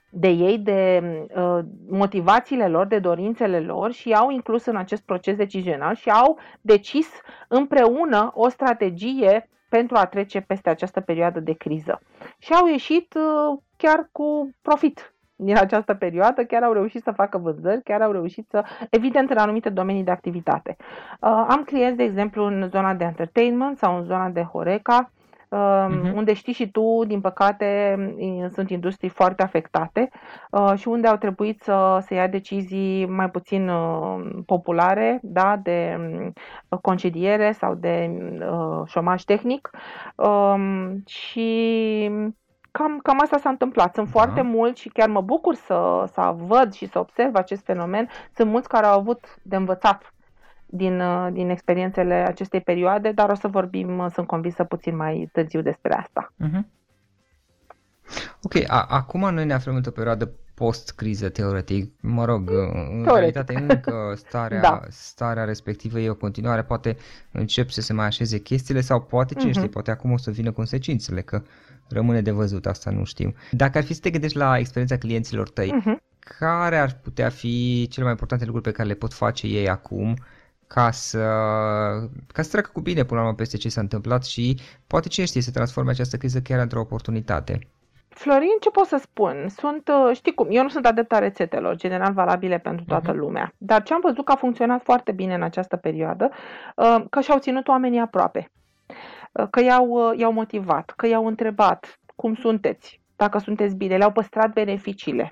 de 0.10 0.28
ei, 0.28 0.58
de 0.58 1.02
uh, 1.36 1.60
motivațiile 1.90 2.68
lor, 2.68 2.86
de 2.88 3.00
dorințele 3.00 3.60
lor 3.60 3.92
și 3.92 4.14
au 4.14 4.30
inclus 4.30 4.66
în 4.66 4.76
acest 4.76 5.02
proces 5.02 5.36
decizional 5.36 5.96
și 5.96 6.10
au 6.10 6.40
decis 6.62 7.08
împreună 7.48 8.32
o 8.34 8.50
strategie 8.50 9.50
pentru 9.70 9.98
a 9.98 10.06
trece 10.06 10.42
peste 10.42 10.70
această 10.70 11.02
perioadă 11.02 11.40
de 11.40 11.54
criză. 11.54 12.02
Și 12.38 12.54
au 12.54 12.68
ieșit 12.68 13.14
uh, 13.14 13.60
chiar 13.78 14.10
cu 14.12 14.56
profit 14.62 15.10
din 15.38 15.58
această 15.58 15.94
perioadă, 15.94 16.46
chiar 16.46 16.64
au 16.64 16.74
reușit 16.74 17.04
să 17.04 17.12
facă 17.12 17.38
vânzări, 17.38 17.84
chiar 17.84 18.02
au 18.02 18.12
reușit 18.12 18.48
să, 18.50 18.64
evident, 18.90 19.30
în 19.30 19.38
anumite 19.38 19.70
domenii 19.70 20.04
de 20.04 20.12
activitate. 20.12 20.76
Am 21.20 21.64
clienți, 21.66 21.98
de 21.98 22.04
exemplu, 22.04 22.46
în 22.46 22.68
zona 22.70 22.94
de 22.94 23.04
entertainment 23.04 23.78
sau 23.78 23.98
în 23.98 24.04
zona 24.04 24.30
de 24.30 24.42
Horeca, 24.42 25.12
uh-huh. 25.56 26.14
unde 26.14 26.34
știi 26.34 26.54
și 26.54 26.72
tu, 26.72 27.04
din 27.08 27.22
păcate, 27.22 27.98
sunt 28.54 28.70
industrii 28.70 29.10
foarte 29.10 29.44
afectate 29.44 30.10
uh, 30.52 30.74
și 30.76 30.88
unde 30.88 31.08
au 31.08 31.18
trebuit 31.18 31.62
să, 31.62 32.04
să 32.08 32.14
ia 32.14 32.28
decizii 32.28 33.06
mai 33.06 33.30
puțin 33.30 33.70
uh, 33.70 34.26
populare, 34.46 35.20
da, 35.22 35.60
de 35.64 35.98
uh, 36.70 36.80
concediere 36.82 37.52
sau 37.52 37.74
de 37.74 38.12
șomaj 38.86 39.24
tehnic 39.24 39.70
um, 40.16 41.04
și 41.06 42.10
cam, 42.72 43.00
cam 43.04 43.20
asta 43.22 43.38
s-a 43.38 43.50
întâmplat. 43.50 43.94
Sunt 43.94 44.06
da. 44.06 44.12
foarte 44.12 44.42
mulți 44.42 44.82
și 44.82 44.90
chiar 44.90 45.10
mă 45.10 45.22
bucur 45.22 45.56
să, 45.56 46.04
să 46.12 46.36
văd 46.38 46.74
și 46.74 46.88
să 46.88 47.00
observ 47.00 47.36
acest 47.36 47.64
fenomen. 47.66 48.10
Sunt 48.36 48.50
mulți 48.50 48.68
care 48.68 48.86
au 48.86 49.00
avut 49.00 49.26
de 49.42 49.56
învățat 49.56 50.14
din, 50.76 51.00
uh, 51.00 51.28
din 51.32 51.50
experiențele 51.50 52.14
acestei 52.14 52.62
perioade, 52.62 53.12
dar 53.12 53.30
o 53.30 53.36
să 53.36 53.48
vorbim, 53.48 53.98
uh, 53.98 54.08
sunt 54.14 54.28
convinsă, 54.28 54.64
puțin 54.64 54.96
mai 54.96 55.30
târziu 55.32 55.62
despre 55.62 55.94
asta. 55.94 56.34
Uh-huh. 56.44 56.64
Ok, 58.42 58.54
a, 58.68 58.86
acum 58.90 59.34
noi 59.34 59.46
ne 59.46 59.54
aflăm 59.54 59.76
într-o 59.76 59.92
perioadă 59.92 60.32
post-criză, 60.54 61.30
teoretic. 61.30 61.92
Mă 62.02 62.26
rog, 62.26 62.50
în 62.50 63.04
teoretic. 63.04 63.14
realitate 63.14 63.66
încă 63.70 64.14
starea, 64.16 64.62
da. 64.70 64.82
starea 64.90 65.44
respectivă 65.44 66.00
e 66.00 66.10
o 66.10 66.16
continuare, 66.16 66.64
poate 66.64 66.98
încep 67.32 67.70
să 67.70 67.82
se 67.82 67.94
mai 67.94 68.06
așeze 68.06 68.38
chestiile 68.38 68.82
sau 68.82 69.02
poate, 69.02 69.34
ce 69.34 69.48
uh-huh. 69.48 69.52
știe, 69.52 69.68
poate 69.68 69.92
acum 69.92 70.12
o 70.12 70.18
să 70.18 70.32
vină 70.32 70.52
consecințele, 70.52 71.22
că 71.22 71.42
rămâne 71.90 72.22
de 72.22 72.32
văzut, 72.32 72.66
asta 72.66 72.92
nu 72.92 73.04
știm. 73.04 73.36
Dacă 73.52 73.78
ar 73.78 73.84
fi 73.84 73.94
să 73.94 74.00
te 74.00 74.10
gândești 74.10 74.38
la 74.38 74.58
experiența 74.58 74.98
clienților 74.98 75.50
tăi, 75.50 75.82
uh-huh. 75.82 75.96
care 76.20 76.78
ar 76.78 77.00
putea 77.04 77.30
fi 77.30 77.88
cele 77.90 78.04
mai 78.04 78.12
importante 78.12 78.46
lucruri 78.46 78.68
pe 78.68 78.76
care 78.76 78.88
le 78.88 78.94
pot 78.94 79.14
face 79.14 79.48
ei 79.48 79.70
acum 79.70 80.16
ca 80.68 80.92
să, 80.92 81.20
ca 82.34 82.42
să 82.42 82.50
treacă 82.50 82.70
cu 82.74 82.82
bine 82.82 83.04
până 83.04 83.20
la 83.20 83.26
urmă 83.26 83.38
peste 83.38 83.58
ce 83.58 83.70
s-a 83.70 83.82
întâmplat 83.82 84.26
și 84.26 84.60
poate 84.88 85.08
ce 85.08 85.26
știe 85.26 85.42
să 85.42 85.52
transforme 85.52 85.92
această 85.92 86.18
criză 86.18 86.40
chiar 86.40 86.60
într-o 86.60 86.80
oportunitate. 86.80 87.60
Florin, 88.16 88.58
ce 88.60 88.70
pot 88.70 88.86
să 88.86 88.98
spun? 89.02 89.46
Sunt, 89.58 89.88
uh, 89.88 90.16
știi 90.16 90.34
cum, 90.34 90.48
eu 90.50 90.64
nu 90.64 90.70
sunt 90.70 90.86
adepta 90.86 91.20
rețetelor, 91.20 91.76
general 91.76 92.14
valabile 92.14 92.58
pentru 92.58 92.86
toată 92.86 93.12
uh-huh. 93.12 93.18
lumea, 93.18 93.54
dar 93.58 93.84
ce 93.84 93.94
am 93.94 94.00
văzut 94.04 94.26
că 94.26 94.32
a 94.32 94.36
funcționat 94.36 94.84
foarte 94.84 95.12
bine 95.12 95.34
în 95.34 95.42
această 95.42 95.76
perioadă, 95.76 96.30
uh, 96.76 97.04
că 97.10 97.22
și-au 97.22 97.40
ținut 97.40 97.68
oamenii 97.68 98.00
aproape, 98.00 98.52
uh, 99.32 99.48
că 99.50 99.62
i-au, 99.64 100.14
i-au 100.18 100.32
motivat, 100.32 100.94
că 100.96 101.08
i-au 101.08 101.26
întrebat 101.26 102.00
cum 102.16 102.36
sunteți, 102.36 103.02
dacă 103.16 103.38
sunteți 103.38 103.76
bine, 103.76 103.98
le-au 103.98 104.12
păstrat 104.12 104.54
beneficiile. 104.54 105.32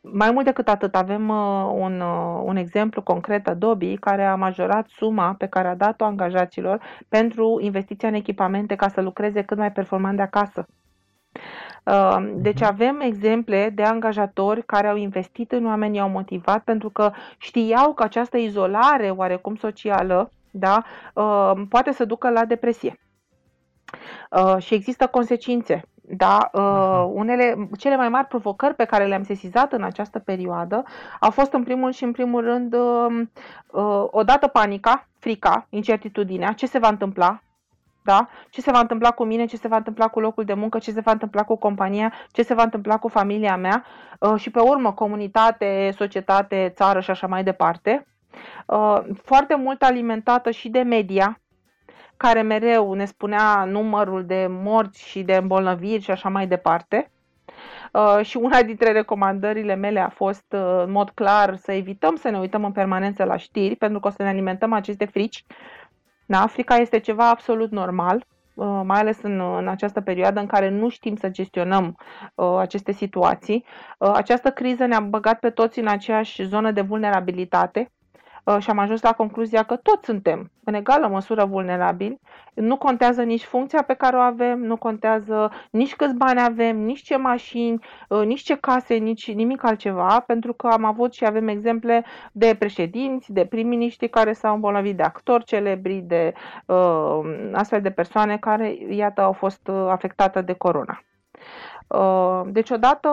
Mai 0.00 0.30
mult 0.30 0.44
decât 0.44 0.68
atât, 0.68 0.94
avem 0.94 1.28
un, 1.74 2.00
un 2.44 2.56
exemplu 2.56 3.02
concret, 3.02 3.48
Adobe, 3.48 3.94
care 3.94 4.24
a 4.24 4.34
majorat 4.34 4.86
suma 4.88 5.34
pe 5.38 5.46
care 5.46 5.68
a 5.68 5.76
dat-o 5.76 6.04
angajaților 6.04 6.82
pentru 7.08 7.58
investiția 7.60 8.08
în 8.08 8.14
echipamente 8.14 8.74
ca 8.74 8.88
să 8.88 9.00
lucreze 9.00 9.42
cât 9.42 9.58
mai 9.58 9.72
performant 9.72 10.16
de 10.16 10.22
acasă. 10.22 10.66
Uh, 11.84 12.32
deci 12.34 12.60
mhm. 12.60 12.68
avem 12.72 13.00
exemple 13.00 13.70
de 13.74 13.82
angajatori 13.82 14.64
care 14.64 14.88
au 14.88 14.96
investit 14.96 15.52
în 15.52 15.66
oameni, 15.66 15.96
i-au 15.96 16.08
motivat 16.08 16.64
pentru 16.64 16.90
că 16.90 17.12
știau 17.38 17.94
că 17.94 18.02
această 18.02 18.36
izolare 18.36 19.10
oarecum 19.10 19.54
socială 19.54 20.30
da, 20.50 20.82
uh, 21.14 21.52
poate 21.68 21.92
să 21.92 22.04
ducă 22.04 22.30
la 22.30 22.44
depresie. 22.44 22.98
Uh, 24.30 24.56
și 24.58 24.74
există 24.74 25.06
consecințe. 25.06 25.82
Da, 26.08 26.50
uh, 26.52 27.10
unele, 27.12 27.68
cele 27.78 27.96
mai 27.96 28.08
mari 28.08 28.26
provocări 28.26 28.74
pe 28.74 28.84
care 28.84 29.06
le-am 29.06 29.22
sesizat 29.22 29.72
în 29.72 29.82
această 29.82 30.18
perioadă 30.18 30.82
au 31.20 31.30
fost 31.30 31.52
în 31.52 31.62
primul 31.62 31.92
și 31.92 32.04
în 32.04 32.12
primul 32.12 32.42
rând 32.42 32.74
uh, 32.74 33.26
uh, 33.70 34.04
odată 34.10 34.46
panica, 34.46 35.08
frica, 35.18 35.66
incertitudinea, 35.70 36.52
ce 36.52 36.66
se 36.66 36.78
va 36.78 36.88
întâmpla, 36.88 37.42
da? 38.02 38.28
Ce 38.50 38.60
se 38.60 38.70
va 38.70 38.78
întâmpla 38.78 39.10
cu 39.10 39.24
mine, 39.24 39.44
ce 39.44 39.56
se 39.56 39.68
va 39.68 39.76
întâmpla 39.76 40.08
cu 40.08 40.20
locul 40.20 40.44
de 40.44 40.54
muncă, 40.54 40.78
ce 40.78 40.90
se 40.90 41.00
va 41.00 41.10
întâmpla 41.12 41.42
cu 41.42 41.56
compania, 41.56 42.12
ce 42.32 42.42
se 42.42 42.54
va 42.54 42.62
întâmpla 42.62 42.98
cu 42.98 43.08
familia 43.08 43.56
mea? 43.56 43.84
Uh, 44.18 44.34
și 44.36 44.50
pe 44.50 44.60
urmă 44.60 44.92
comunitate, 44.92 45.90
societate, 45.96 46.72
țară 46.74 47.00
și 47.00 47.10
așa 47.10 47.26
mai 47.26 47.44
departe. 47.44 48.06
Uh, 48.66 48.98
foarte 49.22 49.54
mult 49.54 49.82
alimentată 49.82 50.50
și 50.50 50.68
de 50.68 50.82
media, 50.82 51.40
care 52.24 52.42
mereu 52.42 52.92
ne 52.92 53.04
spunea 53.04 53.64
numărul 53.64 54.24
de 54.26 54.46
morți 54.50 55.08
și 55.08 55.22
de 55.22 55.34
îmbolnăviri 55.34 56.02
și 56.02 56.10
așa 56.10 56.28
mai 56.28 56.46
departe. 56.46 57.10
Uh, 57.92 58.24
și 58.24 58.36
una 58.36 58.62
dintre 58.62 58.92
recomandările 58.92 59.74
mele 59.74 60.00
a 60.00 60.08
fost, 60.08 60.44
uh, 60.52 60.82
în 60.84 60.90
mod 60.90 61.10
clar, 61.10 61.56
să 61.56 61.72
evităm 61.72 62.16
să 62.16 62.28
ne 62.28 62.38
uităm 62.38 62.64
în 62.64 62.72
permanență 62.72 63.24
la 63.24 63.36
știri, 63.36 63.76
pentru 63.76 64.00
că 64.00 64.08
o 64.08 64.10
să 64.10 64.22
ne 64.22 64.28
alimentăm 64.28 64.72
aceste 64.72 65.04
frici 65.04 65.44
în 66.26 66.34
Africa 66.34 66.74
este 66.74 66.98
ceva 66.98 67.28
absolut 67.28 67.70
normal, 67.70 68.26
uh, 68.54 68.80
mai 68.84 69.00
ales 69.00 69.22
în, 69.22 69.40
în 69.40 69.68
această 69.68 70.00
perioadă 70.00 70.40
în 70.40 70.46
care 70.46 70.68
nu 70.68 70.88
știm 70.88 71.16
să 71.16 71.28
gestionăm 71.28 71.96
uh, 72.34 72.56
aceste 72.58 72.92
situații. 72.92 73.64
Uh, 73.98 74.10
această 74.14 74.50
criză 74.50 74.86
ne-a 74.86 75.00
băgat 75.00 75.38
pe 75.38 75.50
toți 75.50 75.78
în 75.78 75.86
aceeași 75.86 76.42
zonă 76.44 76.70
de 76.70 76.80
vulnerabilitate 76.80 77.80
Uh, 77.80 77.93
și 78.58 78.70
am 78.70 78.78
ajuns 78.78 79.02
la 79.02 79.12
concluzia 79.12 79.62
că 79.62 79.76
toți 79.76 80.04
suntem 80.04 80.50
în 80.64 80.74
egală 80.74 81.08
măsură 81.08 81.44
vulnerabili. 81.44 82.20
Nu 82.54 82.76
contează 82.76 83.22
nici 83.22 83.44
funcția 83.44 83.82
pe 83.82 83.94
care 83.94 84.16
o 84.16 84.20
avem, 84.20 84.60
nu 84.60 84.76
contează 84.76 85.50
nici 85.70 85.96
câți 85.96 86.14
bani 86.14 86.40
avem, 86.40 86.76
nici 86.76 87.02
ce 87.02 87.16
mașini, 87.16 87.84
uh, 88.08 88.24
nici 88.24 88.40
ce 88.42 88.56
case, 88.56 88.94
nici 88.94 89.32
nimic 89.32 89.64
altceva, 89.64 90.20
pentru 90.26 90.52
că 90.52 90.66
am 90.66 90.84
avut 90.84 91.12
și 91.12 91.24
avem 91.24 91.48
exemple 91.48 92.04
de 92.32 92.56
președinți, 92.58 93.32
de 93.32 93.44
prim-miniștri 93.44 94.08
care 94.08 94.32
s-au 94.32 94.54
îmbolnăvit, 94.54 94.96
de 94.96 95.02
actori 95.02 95.44
celebri, 95.44 96.04
de 96.06 96.32
uh, 96.66 97.50
astfel 97.52 97.80
de 97.80 97.90
persoane 97.90 98.38
care, 98.38 98.76
iată, 98.88 99.20
au 99.20 99.32
fost 99.32 99.68
uh, 99.68 99.86
afectate 99.88 100.40
de 100.40 100.52
corona. 100.52 101.02
Deci, 102.46 102.70
odată 102.70 103.10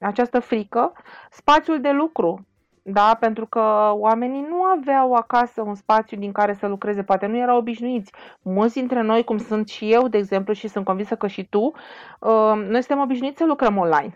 această 0.00 0.40
frică, 0.40 0.92
spațiul 1.30 1.80
de 1.80 1.90
lucru 1.90 2.46
da? 2.86 3.16
Pentru 3.20 3.46
că 3.46 3.90
oamenii 3.92 4.46
nu 4.48 4.62
aveau 4.62 5.14
acasă 5.14 5.62
un 5.62 5.74
spațiu 5.74 6.16
din 6.16 6.32
care 6.32 6.52
să 6.52 6.66
lucreze, 6.66 7.02
poate 7.02 7.26
nu 7.26 7.36
erau 7.36 7.56
obișnuiți. 7.56 8.12
Mulți 8.42 8.74
dintre 8.74 9.02
noi, 9.02 9.24
cum 9.24 9.38
sunt 9.38 9.68
și 9.68 9.92
eu, 9.92 10.08
de 10.08 10.18
exemplu, 10.18 10.52
și 10.52 10.68
sunt 10.68 10.84
convinsă 10.84 11.14
că 11.16 11.26
și 11.26 11.44
tu, 11.44 11.62
uh, 12.20 12.52
noi 12.54 12.82
suntem 12.82 13.00
obișnuiți 13.00 13.38
să 13.38 13.44
lucrăm 13.44 13.76
online. 13.76 14.14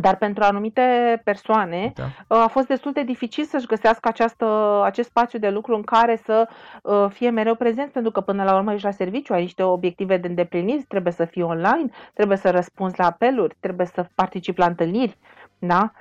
Dar 0.00 0.16
pentru 0.16 0.44
anumite 0.44 1.20
persoane 1.24 1.92
da. 1.94 2.36
Uh, 2.36 2.42
a 2.42 2.46
fost 2.46 2.66
destul 2.66 2.92
de 2.92 3.02
dificil 3.02 3.44
să-și 3.44 3.66
găsească 3.66 4.08
această, 4.08 4.80
acest 4.84 5.08
spațiu 5.08 5.38
de 5.38 5.50
lucru 5.50 5.74
în 5.74 5.82
care 5.82 6.16
să 6.24 6.48
uh, 6.82 7.06
fie 7.08 7.30
mereu 7.30 7.54
prezent, 7.54 7.92
pentru 7.92 8.10
că 8.10 8.20
până 8.20 8.44
la 8.44 8.56
urmă 8.56 8.72
ești 8.72 8.84
la 8.84 8.90
serviciu, 8.90 9.32
ai 9.32 9.40
niște 9.40 9.62
obiective 9.62 10.16
de 10.16 10.28
îndeplinit, 10.28 10.86
trebuie 10.86 11.12
să 11.12 11.24
fii 11.24 11.42
online, 11.42 11.90
trebuie 12.14 12.36
să 12.36 12.50
răspunzi 12.50 12.98
la 12.98 13.06
apeluri, 13.06 13.56
trebuie 13.60 13.86
să 13.86 14.06
participi 14.14 14.60
la 14.60 14.66
întâlniri. 14.66 15.18
Da? 15.58 15.92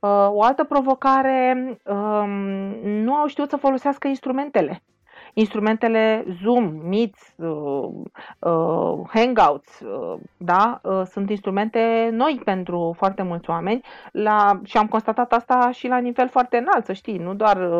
Uh, 0.00 0.28
o 0.30 0.42
altă 0.42 0.64
provocare, 0.64 1.78
um, 1.84 2.30
nu 2.82 3.14
au 3.14 3.26
știut 3.26 3.50
să 3.50 3.56
folosească 3.56 4.08
instrumentele. 4.08 4.82
Instrumentele 5.34 6.24
Zoom, 6.42 6.64
Meet, 6.64 7.14
uh, 7.36 7.88
uh, 8.38 9.00
Hangouts, 9.08 9.82
da, 10.36 10.80
sunt 11.04 11.30
instrumente 11.30 12.08
noi 12.12 12.40
pentru 12.44 12.94
foarte 12.96 13.22
mulți 13.22 13.50
oameni 13.50 13.80
la, 14.12 14.60
și 14.64 14.76
am 14.76 14.86
constatat 14.86 15.32
asta 15.32 15.70
și 15.70 15.88
la 15.88 15.98
nivel 15.98 16.28
foarte 16.28 16.56
înalt, 16.56 16.84
să 16.84 16.92
știi, 16.92 17.18
nu 17.18 17.34
doar 17.34 17.70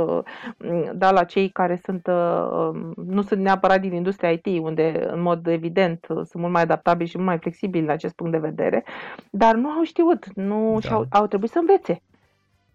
da, 0.94 1.10
la 1.10 1.24
cei 1.24 1.48
care 1.48 1.80
sunt, 1.84 2.06
um, 2.06 2.92
nu 3.06 3.22
sunt 3.22 3.40
neapărat 3.40 3.80
din 3.80 3.92
industria 3.92 4.30
IT, 4.30 4.46
unde 4.46 5.08
în 5.12 5.22
mod 5.22 5.46
evident 5.46 6.06
sunt 6.06 6.34
mult 6.34 6.52
mai 6.52 6.62
adaptabili 6.62 7.08
și 7.08 7.16
mult 7.16 7.28
mai 7.28 7.38
flexibili 7.38 7.86
la 7.86 7.92
acest 7.92 8.14
punct 8.14 8.32
de 8.32 8.38
vedere, 8.38 8.84
dar 9.30 9.54
nu 9.54 9.68
au 9.68 9.82
știut, 9.82 10.34
nu 10.34 10.72
da. 10.72 10.88
și-au, 10.88 11.04
au 11.10 11.26
trebuit 11.26 11.50
să 11.50 11.58
învețe 11.58 12.02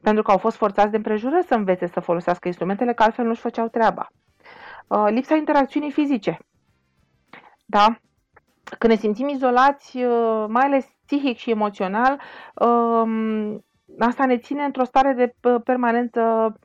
pentru 0.05 0.24
că 0.24 0.31
au 0.31 0.38
fost 0.38 0.57
forțați 0.57 0.91
de 0.91 0.95
împrejurări 0.97 1.45
să 1.45 1.53
învețe 1.53 1.88
să 1.88 2.00
folosească 2.00 2.47
instrumentele, 2.47 2.93
că 2.93 3.03
altfel 3.03 3.25
nu-și 3.25 3.41
făceau 3.41 3.67
treaba. 3.67 4.07
Uh, 4.88 5.05
lipsa 5.09 5.35
interacțiunii 5.35 5.91
fizice. 5.91 6.38
Da? 7.65 8.00
Când 8.77 8.93
ne 8.93 9.00
simțim 9.00 9.27
izolați, 9.27 9.97
uh, 9.97 10.45
mai 10.47 10.65
ales 10.65 10.85
psihic 11.05 11.38
și 11.38 11.50
emoțional, 11.50 12.19
um, 12.53 13.65
asta 14.00 14.25
ne 14.25 14.38
ține 14.38 14.63
într-o 14.63 14.83
stare 14.83 15.13
de 15.13 15.33
permanentă, 15.63 16.55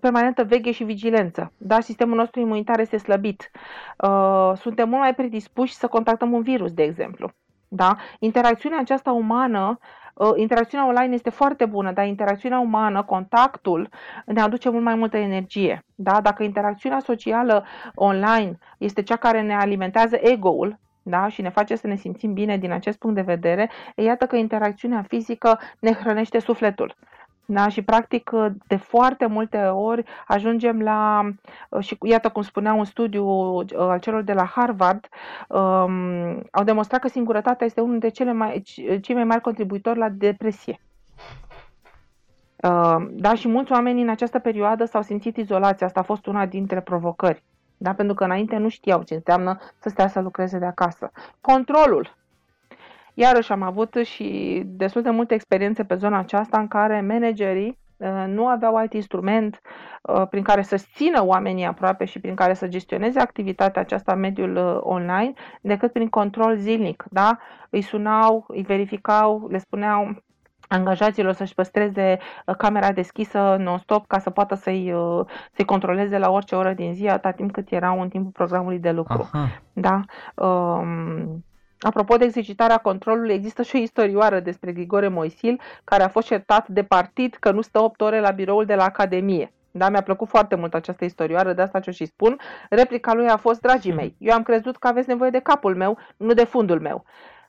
permanentă 0.00 0.44
veche 0.44 0.72
și 0.72 0.84
vigilență. 0.84 1.52
Da? 1.58 1.80
Sistemul 1.80 2.16
nostru 2.16 2.40
imunitar 2.40 2.80
este 2.80 2.96
slăbit. 2.96 3.50
Uh, 3.98 4.52
suntem 4.54 4.88
mult 4.88 5.00
mai 5.00 5.14
predispuși 5.14 5.74
să 5.74 5.86
contactăm 5.86 6.32
un 6.32 6.42
virus, 6.42 6.72
de 6.72 6.82
exemplu. 6.82 7.30
Da? 7.68 7.96
Interacțiunea 8.18 8.78
aceasta 8.78 9.12
umană 9.12 9.78
Uh, 9.78 9.99
interacțiunea 10.36 10.86
online 10.86 11.14
este 11.14 11.30
foarte 11.30 11.64
bună, 11.64 11.92
dar 11.92 12.06
interacțiunea 12.06 12.58
umană, 12.58 13.02
contactul, 13.02 13.88
ne 14.26 14.40
aduce 14.40 14.68
mult 14.70 14.84
mai 14.84 14.94
multă 14.94 15.16
energie. 15.16 15.84
Da? 15.94 16.20
Dacă 16.20 16.42
interacțiunea 16.42 16.98
socială 16.98 17.64
online 17.94 18.58
este 18.78 19.02
cea 19.02 19.16
care 19.16 19.40
ne 19.40 19.54
alimentează 19.54 20.16
ego-ul, 20.16 20.78
da? 21.02 21.28
și 21.28 21.42
ne 21.42 21.48
face 21.48 21.76
să 21.76 21.86
ne 21.86 21.96
simțim 21.96 22.32
bine 22.32 22.56
din 22.56 22.72
acest 22.72 22.98
punct 22.98 23.16
de 23.16 23.22
vedere, 23.22 23.70
e 23.94 24.02
iată 24.02 24.26
că 24.26 24.36
interacțiunea 24.36 25.04
fizică 25.08 25.58
ne 25.78 25.92
hrănește 25.92 26.38
sufletul. 26.38 26.94
Da? 27.52 27.68
Și 27.68 27.82
practic 27.82 28.30
de 28.66 28.76
foarte 28.76 29.26
multe 29.26 29.58
ori 29.58 30.04
ajungem 30.26 30.80
la, 30.80 31.30
și 31.78 31.98
iată 32.02 32.28
cum 32.28 32.42
spunea 32.42 32.72
un 32.72 32.84
studiu 32.84 33.24
uh, 33.24 33.64
al 33.76 33.98
celor 33.98 34.22
de 34.22 34.32
la 34.32 34.44
Harvard, 34.44 35.08
um, 35.48 36.42
au 36.50 36.64
demonstrat 36.64 37.00
că 37.00 37.08
singurătatea 37.08 37.66
este 37.66 37.80
unul 37.80 37.92
dintre 37.92 38.08
cele 38.08 38.32
mai, 38.32 38.62
cei 39.00 39.14
mai 39.14 39.24
mari 39.24 39.40
contribuitori 39.40 39.98
la 39.98 40.08
depresie. 40.08 40.80
Uh, 42.62 43.06
da, 43.10 43.34
și 43.34 43.48
mulți 43.48 43.72
oameni 43.72 44.02
în 44.02 44.08
această 44.08 44.38
perioadă 44.38 44.84
s-au 44.84 45.02
simțit 45.02 45.36
izolați. 45.36 45.84
Asta 45.84 46.00
a 46.00 46.02
fost 46.02 46.26
una 46.26 46.46
dintre 46.46 46.80
provocări. 46.80 47.42
Da? 47.76 47.94
Pentru 47.94 48.14
că 48.14 48.24
înainte 48.24 48.56
nu 48.56 48.68
știau 48.68 49.02
ce 49.02 49.14
înseamnă 49.14 49.58
să 49.78 49.88
stea 49.88 50.08
să 50.08 50.20
lucreze 50.20 50.58
de 50.58 50.66
acasă. 50.66 51.10
Controlul. 51.40 52.18
Iarăși 53.14 53.52
am 53.52 53.62
avut 53.62 53.94
și 54.04 54.62
destul 54.66 55.02
de 55.02 55.10
multe 55.10 55.34
experiențe 55.34 55.84
pe 55.84 55.94
zona 55.94 56.18
aceasta 56.18 56.58
în 56.58 56.68
care 56.68 57.00
managerii 57.00 57.78
uh, 57.96 58.24
nu 58.26 58.46
aveau 58.46 58.76
alt 58.76 58.92
instrument 58.92 59.60
uh, 60.02 60.26
prin 60.30 60.42
care 60.42 60.62
să 60.62 60.76
țină 60.94 61.24
oamenii 61.24 61.64
aproape 61.64 62.04
și 62.04 62.20
prin 62.20 62.34
care 62.34 62.54
să 62.54 62.68
gestioneze 62.68 63.18
activitatea 63.18 63.82
aceasta 63.82 64.12
în 64.12 64.20
mediul 64.20 64.56
uh, 64.56 64.78
online 64.80 65.32
decât 65.60 65.92
prin 65.92 66.08
control 66.08 66.56
zilnic. 66.56 67.04
Da? 67.10 67.38
Îi 67.70 67.80
sunau, 67.82 68.44
îi 68.48 68.62
verificau, 68.62 69.48
le 69.50 69.58
spuneau 69.58 70.22
angajaților 70.68 71.32
să-și 71.32 71.54
păstreze 71.54 72.18
camera 72.58 72.92
deschisă 72.92 73.56
non-stop 73.58 74.06
ca 74.06 74.18
să 74.18 74.30
poată 74.30 74.54
să-i, 74.54 74.94
să-i 75.52 75.64
controleze 75.64 76.18
la 76.18 76.30
orice 76.30 76.54
oră 76.54 76.72
din 76.72 76.94
zi, 76.94 77.08
atât 77.08 77.36
timp 77.36 77.52
cât 77.52 77.70
erau 77.70 78.00
în 78.00 78.08
timpul 78.08 78.30
programului 78.30 78.78
de 78.78 78.90
lucru. 78.90 79.28
Aha. 79.32 79.48
Da? 79.72 80.00
Um, 80.44 81.44
Apropo 81.80 82.16
de 82.16 82.24
exercitarea 82.24 82.76
controlului, 82.76 83.34
există 83.34 83.62
și 83.62 83.76
o 83.76 83.78
istorioară 83.78 84.40
despre 84.40 84.72
Grigore 84.72 85.08
Moisil, 85.08 85.60
care 85.84 86.02
a 86.02 86.08
fost 86.08 86.26
certat 86.26 86.68
de 86.68 86.82
partid 86.82 87.36
că 87.40 87.50
nu 87.50 87.60
stă 87.60 87.80
8 87.80 88.00
ore 88.00 88.20
la 88.20 88.30
biroul 88.30 88.64
de 88.64 88.74
la 88.74 88.84
Academie. 88.84 89.52
Da, 89.70 89.88
mi-a 89.88 90.02
plăcut 90.02 90.28
foarte 90.28 90.54
mult 90.54 90.74
această 90.74 91.04
istorioară, 91.04 91.52
de 91.52 91.62
asta 91.62 91.80
ce 91.80 91.90
și 91.90 92.04
spun. 92.04 92.38
Replica 92.70 93.14
lui 93.14 93.28
a 93.28 93.36
fost, 93.36 93.60
dragii 93.60 93.92
mei, 93.92 94.14
eu 94.18 94.34
am 94.34 94.42
crezut 94.42 94.76
că 94.76 94.88
aveți 94.88 95.08
nevoie 95.08 95.30
de 95.30 95.38
capul 95.38 95.76
meu, 95.76 95.98
nu 96.16 96.32
de 96.32 96.44
fundul 96.44 96.80
meu. 96.80 97.04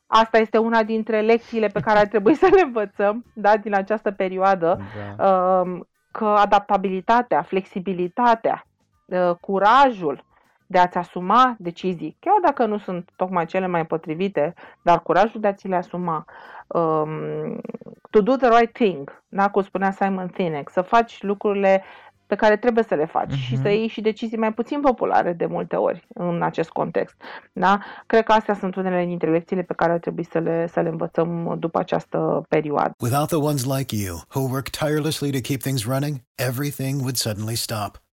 Asta 0.08 0.38
este 0.38 0.58
una 0.58 0.84
dintre 0.84 1.22
lecțiile 1.22 1.68
pe 1.68 1.80
care 1.80 2.00
ar 2.00 2.08
trebui 2.08 2.34
să 2.34 2.48
le 2.52 2.62
învățăm 2.62 3.26
da, 3.34 3.58
din 3.58 3.74
această 3.74 4.12
perioadă, 4.12 4.80
da. 5.18 5.62
Um, 5.62 5.88
că 6.12 6.26
adaptabilitatea, 6.26 7.42
flexibilitatea, 7.42 8.66
uh, 9.06 9.32
curajul, 9.40 10.24
de 10.72 10.78
a-ți 10.78 10.98
asuma 10.98 11.56
decizii, 11.60 12.18
chiar 12.20 12.34
dacă 12.42 12.66
nu 12.66 12.78
sunt 12.78 13.10
tocmai 13.16 13.46
cele 13.46 13.68
mai 13.68 13.86
potrivite, 13.86 14.54
dar 14.82 15.02
curajul 15.02 15.42
de 15.42 15.48
a 15.48 15.54
ți 15.54 15.68
le 15.68 15.76
asuma. 15.76 16.26
Um, 16.68 17.62
to 18.10 18.22
do 18.22 18.36
the 18.36 18.50
right 18.60 18.74
thing, 18.74 19.24
da? 19.30 19.50
cum 19.50 19.62
spunea 19.62 19.92
Simon 19.92 20.32
Sinek, 20.36 20.70
să 20.70 20.82
faci 20.82 21.24
lucrurile 21.24 21.84
pe 22.28 22.36
care 22.36 22.58
trebuie 22.58 22.84
să 22.84 22.96
le 22.96 23.06
faci 23.06 23.34
uh-huh. 23.34 23.46
și 23.46 23.56
să 23.56 23.68
mhm. 23.68 23.78
iei 23.78 23.88
și 23.88 24.02
decizii 24.02 24.38
mai 24.38 24.54
puțin 24.54 24.82
populare 24.82 25.34
de 25.34 25.46
multe 25.46 25.76
ori 25.76 26.08
în 26.14 26.42
acest 26.42 26.70
context. 26.70 27.16
Da? 27.54 27.80
Cred 28.06 28.24
că 28.24 28.32
astea 28.32 28.56
sunt 28.56 28.76
unele 28.76 29.06
dintre 29.06 29.32
lecțiile 29.32 29.62
pe 29.62 29.74
care 29.74 29.92
ar 29.92 30.00
trebui 30.00 30.26
să 30.32 30.40
le, 30.40 30.68
să 30.68 30.80
le 30.80 30.90
învățăm 30.90 31.56
după 31.60 31.80
această 31.80 32.42
perioadă. 32.50 32.94
Without 33.00 33.28
the 33.28 33.38
ones 33.38 33.66
like 33.66 33.96
you, 33.96 34.16
who 34.36 34.50
work 34.52 34.70
tirelessly 34.70 35.32
to 35.32 35.40
keep 35.40 35.62
things 35.62 35.86
running, 35.86 36.16
everything 36.36 37.00
would 37.00 37.16
suddenly 37.16 37.56
stop. 37.56 38.02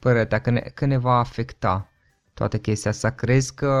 părerea 0.00 0.26
ta, 0.26 0.38
că 0.38 0.50
ne, 0.50 0.60
că 0.74 0.86
ne 0.86 0.98
va 0.98 1.18
afecta 1.18 1.88
toată 2.34 2.58
chestia 2.58 2.90
asta? 2.90 3.10
Crezi 3.10 3.54
că 3.54 3.72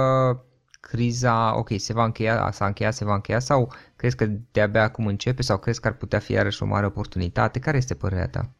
criza, 0.80 1.58
ok, 1.58 1.68
se 1.76 1.92
va 1.92 2.04
încheia, 2.04 2.50
s-a 2.50 2.66
încheiat, 2.66 2.94
se 2.94 3.04
va 3.04 3.14
încheia 3.14 3.38
sau 3.38 3.72
crezi 3.96 4.16
că 4.16 4.26
de-abia 4.52 4.82
acum 4.82 5.06
începe 5.06 5.42
sau 5.42 5.58
crezi 5.58 5.80
că 5.80 5.88
ar 5.88 5.94
putea 5.94 6.18
fi 6.18 6.32
iarăși 6.32 6.62
o 6.62 6.66
mare 6.66 6.86
oportunitate? 6.86 7.58
Care 7.58 7.76
este 7.76 7.94
părerea 7.94 8.28
ta? 8.28 8.50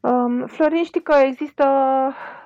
Um, 0.00 0.46
Florin, 0.46 0.84
știi 0.84 1.02
că 1.02 1.14
există 1.26 1.64
uh, 2.08 2.39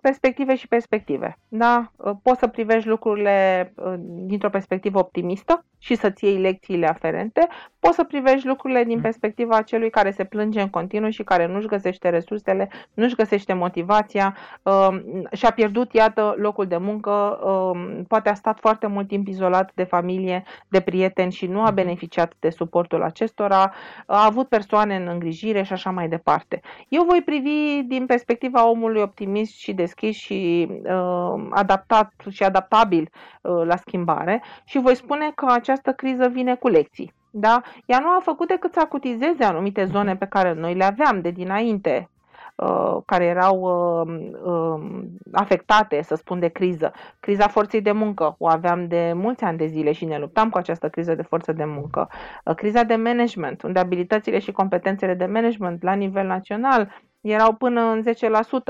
perspective 0.00 0.54
și 0.54 0.68
perspective. 0.68 1.38
Da? 1.48 1.90
Uh, 1.96 2.12
poți 2.22 2.38
să 2.38 2.46
privești 2.46 2.88
lucrurile 2.88 3.72
uh, 3.76 3.94
dintr-o 3.98 4.50
perspectivă 4.50 4.98
optimistă 4.98 5.64
și 5.78 5.94
să-ți 5.94 6.24
iei 6.24 6.38
lecțiile 6.38 6.86
aferente. 6.86 7.48
Poți 7.78 7.94
să 7.94 8.04
privești 8.04 8.46
lucrurile 8.46 8.84
din 8.84 8.96
mm. 8.96 9.02
perspectiva 9.02 9.62
celui 9.62 9.90
care 9.90 10.10
se 10.10 10.24
plânge 10.24 10.60
în 10.60 10.68
continuu 10.68 11.10
și 11.10 11.22
care 11.22 11.46
nu-și 11.46 11.66
găsește 11.66 12.08
resursele, 12.08 12.68
nu-și 12.94 13.14
găsește 13.14 13.52
motivația 13.52 14.36
uh, 14.62 14.88
și 15.32 15.46
a 15.46 15.50
pierdut, 15.50 15.92
iată, 15.92 16.34
locul 16.38 16.66
de 16.66 16.76
muncă, 16.76 17.38
uh, 17.44 18.00
poate 18.08 18.28
a 18.28 18.34
stat 18.34 18.58
foarte 18.60 18.86
mult 18.86 19.08
timp 19.08 19.26
izolat 19.26 19.70
de 19.74 19.84
familie, 19.84 20.44
de 20.68 20.80
prieteni 20.80 21.32
și 21.32 21.46
nu 21.46 21.60
a 21.60 21.70
mm-hmm. 21.70 21.74
beneficiat 21.74 22.32
de 22.38 22.50
suportul 22.50 23.02
acestora, 23.02 23.72
a 24.06 24.24
avut 24.24 24.48
persoane 24.48 24.96
în 24.96 25.08
îngrijire 25.08 25.62
și 25.62 25.72
așa 25.72 25.90
mai 25.90 26.08
departe. 26.08 26.60
Eu 26.88 27.04
voi 27.04 27.22
privi 27.22 27.82
din 27.82 28.06
perspectiva 28.06 28.68
omului 28.68 29.00
optimist 29.00 29.45
și 29.50 29.72
deschis 29.72 30.16
și 30.16 30.68
uh, 30.70 31.46
adaptat 31.50 32.12
și 32.28 32.42
adaptabil 32.42 33.10
uh, 33.42 33.62
la 33.64 33.76
schimbare 33.76 34.42
și 34.64 34.78
voi 34.78 34.94
spune 34.94 35.32
că 35.34 35.46
această 35.48 35.92
criză 35.92 36.28
vine 36.28 36.54
cu 36.54 36.68
lecții. 36.68 37.12
Da? 37.30 37.62
Ea 37.86 37.98
nu 37.98 38.08
a 38.08 38.20
făcut 38.22 38.48
decât 38.48 38.72
să 38.72 38.80
acutizeze 38.80 39.44
anumite 39.44 39.84
zone 39.84 40.16
pe 40.16 40.26
care 40.26 40.52
noi 40.52 40.74
le 40.74 40.84
aveam 40.84 41.20
de 41.20 41.30
dinainte, 41.30 42.08
uh, 42.56 42.96
care 43.06 43.24
erau 43.24 43.60
uh, 43.60 44.30
uh, 44.44 45.04
afectate, 45.32 46.02
să 46.02 46.14
spun, 46.14 46.38
de 46.38 46.48
criză. 46.48 46.92
Criza 47.20 47.48
forței 47.48 47.80
de 47.80 47.92
muncă 47.92 48.34
o 48.38 48.48
aveam 48.48 48.88
de 48.88 49.12
mulți 49.14 49.44
ani 49.44 49.58
de 49.58 49.66
zile 49.66 49.92
și 49.92 50.04
ne 50.04 50.18
luptam 50.18 50.50
cu 50.50 50.58
această 50.58 50.88
criză 50.88 51.14
de 51.14 51.22
forță 51.22 51.52
de 51.52 51.64
muncă. 51.64 52.08
Criza 52.56 52.82
de 52.82 52.94
management, 52.94 53.62
unde 53.62 53.78
abilitățile 53.78 54.38
și 54.38 54.52
competențele 54.52 55.14
de 55.14 55.26
management 55.26 55.82
la 55.82 55.92
nivel 55.92 56.26
național 56.26 56.88
erau 57.32 57.52
până 57.52 57.80
în 57.80 58.02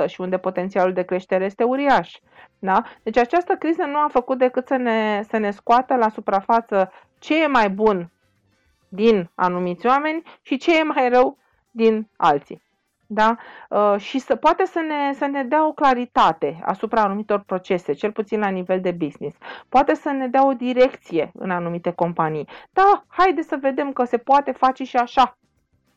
10% 0.04 0.06
și 0.06 0.20
unde 0.20 0.38
potențialul 0.38 0.92
de 0.92 1.02
creștere 1.02 1.44
este 1.44 1.64
uriaș. 1.64 2.14
Da? 2.58 2.82
Deci 3.02 3.16
această 3.16 3.54
criză 3.54 3.82
nu 3.82 3.98
a 3.98 4.08
făcut 4.10 4.38
decât 4.38 4.66
să 4.66 4.76
ne, 4.76 5.22
să 5.28 5.36
ne 5.36 5.50
scoată 5.50 5.94
la 5.94 6.08
suprafață 6.08 6.92
ce 7.18 7.42
e 7.42 7.46
mai 7.46 7.70
bun 7.70 8.10
din 8.88 9.30
anumiți 9.34 9.86
oameni 9.86 10.22
și 10.42 10.56
ce 10.56 10.78
e 10.78 10.82
mai 10.82 11.08
rău 11.08 11.38
din 11.70 12.08
alții. 12.16 12.64
Da? 13.06 13.36
Uh, 13.70 13.94
și 13.98 14.18
să 14.18 14.36
poate 14.36 14.64
să 14.64 14.80
ne, 14.80 15.12
să 15.12 15.26
ne 15.26 15.44
dea 15.44 15.66
o 15.66 15.72
claritate 15.72 16.60
asupra 16.64 17.02
anumitor 17.02 17.42
procese, 17.46 17.92
cel 17.92 18.12
puțin 18.12 18.38
la 18.38 18.48
nivel 18.48 18.80
de 18.80 18.90
business. 18.90 19.36
Poate 19.68 19.94
să 19.94 20.10
ne 20.10 20.28
dea 20.28 20.46
o 20.46 20.52
direcție 20.52 21.30
în 21.34 21.50
anumite 21.50 21.90
companii. 21.90 22.48
Da, 22.72 23.04
haide 23.08 23.42
să 23.42 23.56
vedem 23.60 23.92
că 23.92 24.04
se 24.04 24.18
poate 24.18 24.52
face 24.52 24.84
și 24.84 24.96
așa. 24.96 25.38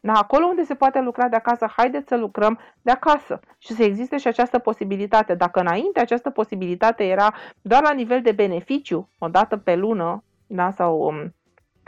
Da, 0.01 0.13
acolo 0.13 0.45
unde 0.45 0.63
se 0.63 0.75
poate 0.75 1.01
lucra 1.01 1.27
de 1.27 1.35
acasă, 1.35 1.71
haideți 1.75 2.07
să 2.07 2.17
lucrăm 2.17 2.59
de 2.81 2.91
acasă 2.91 3.39
și 3.57 3.73
să 3.73 3.83
existe 3.83 4.17
și 4.17 4.27
această 4.27 4.59
posibilitate. 4.59 5.35
Dacă 5.35 5.59
înainte 5.59 5.99
această 5.99 6.29
posibilitate 6.29 7.03
era 7.03 7.33
doar 7.61 7.81
la 7.81 7.91
nivel 7.91 8.21
de 8.21 8.31
beneficiu, 8.31 9.09
o 9.17 9.27
dată 9.27 9.57
pe 9.57 9.75
lună, 9.75 10.23
da, 10.47 10.71
sau 10.71 10.99
um, 10.99 11.33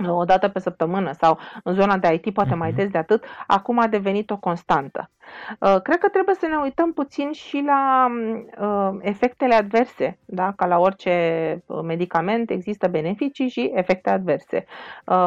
o 0.09 0.23
dată 0.23 0.47
pe 0.47 0.59
săptămână 0.59 1.11
sau 1.11 1.37
în 1.63 1.73
zona 1.73 1.97
de 1.97 2.13
IT 2.13 2.33
poate 2.33 2.55
mai 2.55 2.67
mhm. 2.67 2.77
des 2.77 2.89
de 2.89 2.97
atât, 2.97 3.23
acum 3.47 3.79
a 3.79 3.87
devenit 3.87 4.29
o 4.29 4.37
constantă. 4.37 5.09
Uh, 5.59 5.81
cred 5.83 5.97
că 5.97 6.09
trebuie 6.09 6.35
să 6.35 6.47
ne 6.47 6.55
uităm 6.55 6.93
puțin 6.93 7.31
și 7.31 7.63
la 7.65 8.07
uh, 8.59 8.97
efectele 9.01 9.55
adverse, 9.55 10.17
da? 10.25 10.53
ca 10.55 10.65
la 10.65 10.77
orice 10.79 11.63
uh, 11.65 11.79
medicament 11.83 12.49
există 12.49 12.87
beneficii 12.87 13.47
și 13.49 13.71
efecte 13.73 14.09
adverse. 14.09 14.65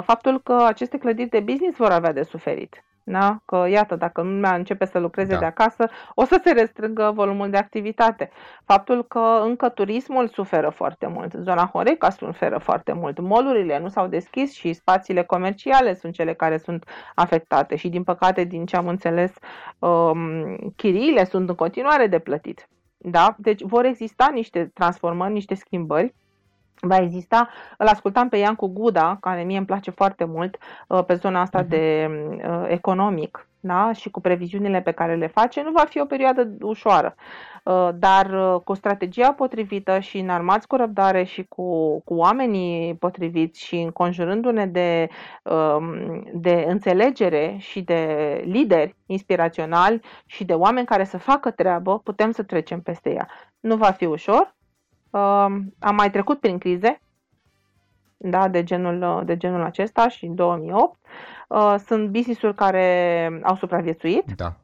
Faptul 0.02 0.40
că 0.40 0.64
aceste 0.66 0.98
clădiri 0.98 1.28
de 1.28 1.40
business 1.40 1.76
vor 1.76 1.90
avea 1.90 2.12
de 2.12 2.22
suferit. 2.22 2.84
Da? 3.06 3.38
Că 3.44 3.66
iată, 3.68 3.96
dacă 3.96 4.22
lumea 4.22 4.54
începe 4.54 4.84
să 4.84 4.98
lucreze 4.98 5.32
da. 5.32 5.38
de 5.38 5.44
acasă, 5.44 5.88
o 6.14 6.24
să 6.24 6.40
se 6.44 6.52
restrângă 6.52 7.12
volumul 7.14 7.50
de 7.50 7.56
activitate. 7.56 8.30
Faptul 8.64 9.04
că 9.04 9.40
încă 9.42 9.68
turismul 9.68 10.28
suferă 10.28 10.68
foarte 10.68 11.06
mult, 11.06 11.32
zona 11.32 11.70
Horeca 11.72 12.10
suferă 12.10 12.58
foarte 12.58 12.92
mult, 12.92 13.20
molurile 13.20 13.78
nu 13.78 13.88
s-au 13.88 14.06
deschis 14.06 14.52
și 14.52 14.72
spațiile 14.72 15.22
comerciale 15.22 15.94
sunt 15.94 16.12
cele 16.12 16.34
care 16.34 16.56
sunt 16.56 16.84
afectate 17.14 17.76
și 17.76 17.88
din 17.88 18.02
păcate, 18.02 18.44
din 18.44 18.66
ce 18.66 18.76
am 18.76 18.88
înțeles, 18.88 19.32
um, 19.78 20.56
chiriile 20.76 21.24
sunt 21.24 21.48
în 21.48 21.54
continuare 21.54 22.06
de 22.06 22.18
plătit. 22.18 22.68
Da? 22.96 23.34
Deci 23.38 23.62
vor 23.62 23.84
exista 23.84 24.30
niște 24.32 24.70
transformări, 24.74 25.32
niște 25.32 25.54
schimbări 25.54 26.14
va 26.86 26.96
exista. 26.96 27.48
Îl 27.78 27.86
ascultam 27.86 28.28
pe 28.28 28.36
Iancu 28.36 28.66
Guda, 28.66 29.16
care 29.20 29.42
mie 29.42 29.56
îmi 29.56 29.66
place 29.66 29.90
foarte 29.90 30.24
mult 30.24 30.56
uh, 30.88 31.04
pe 31.04 31.14
zona 31.14 31.40
asta 31.40 31.64
uh-huh. 31.64 31.68
de 31.68 32.08
uh, 32.48 32.64
economic 32.68 33.46
da? 33.66 33.92
și 33.92 34.10
cu 34.10 34.20
previziunile 34.20 34.80
pe 34.80 34.90
care 34.90 35.14
le 35.14 35.26
face. 35.26 35.62
Nu 35.62 35.70
va 35.70 35.84
fi 35.84 36.00
o 36.00 36.04
perioadă 36.04 36.50
ușoară, 36.60 37.14
uh, 37.64 37.88
dar 37.94 38.30
uh, 38.30 38.60
cu 38.64 38.74
strategia 38.74 39.32
potrivită 39.32 39.98
și 39.98 40.18
înarmați 40.18 40.66
cu 40.66 40.76
răbdare 40.76 41.22
și 41.22 41.44
cu, 41.48 42.00
cu 42.04 42.14
oamenii 42.14 42.94
potriviți 42.94 43.64
și 43.64 43.76
înconjurându-ne 43.76 44.66
de, 44.66 45.08
uh, 45.42 45.76
de 46.32 46.64
înțelegere 46.68 47.56
și 47.58 47.82
de 47.82 48.42
lideri 48.44 48.96
inspiraționali 49.06 50.00
și 50.26 50.44
de 50.44 50.54
oameni 50.54 50.86
care 50.86 51.04
să 51.04 51.18
facă 51.18 51.50
treabă, 51.50 51.98
putem 51.98 52.30
să 52.30 52.42
trecem 52.42 52.80
peste 52.80 53.10
ea. 53.10 53.28
Nu 53.60 53.76
va 53.76 53.90
fi 53.90 54.04
ușor, 54.04 54.54
am 55.78 55.94
mai 55.94 56.10
trecut 56.10 56.40
prin 56.40 56.58
crize, 56.58 57.00
da, 58.16 58.48
de, 58.48 58.62
genul, 58.62 59.22
de 59.24 59.36
genul 59.36 59.62
acesta 59.62 60.08
și 60.08 60.24
în 60.24 60.34
2008. 60.34 60.98
Uh, 61.48 61.74
sunt 61.86 62.08
business-uri 62.08 62.54
care 62.54 63.40
au 63.42 63.54
supraviețuit, 63.56 64.24
Da. 64.36 64.54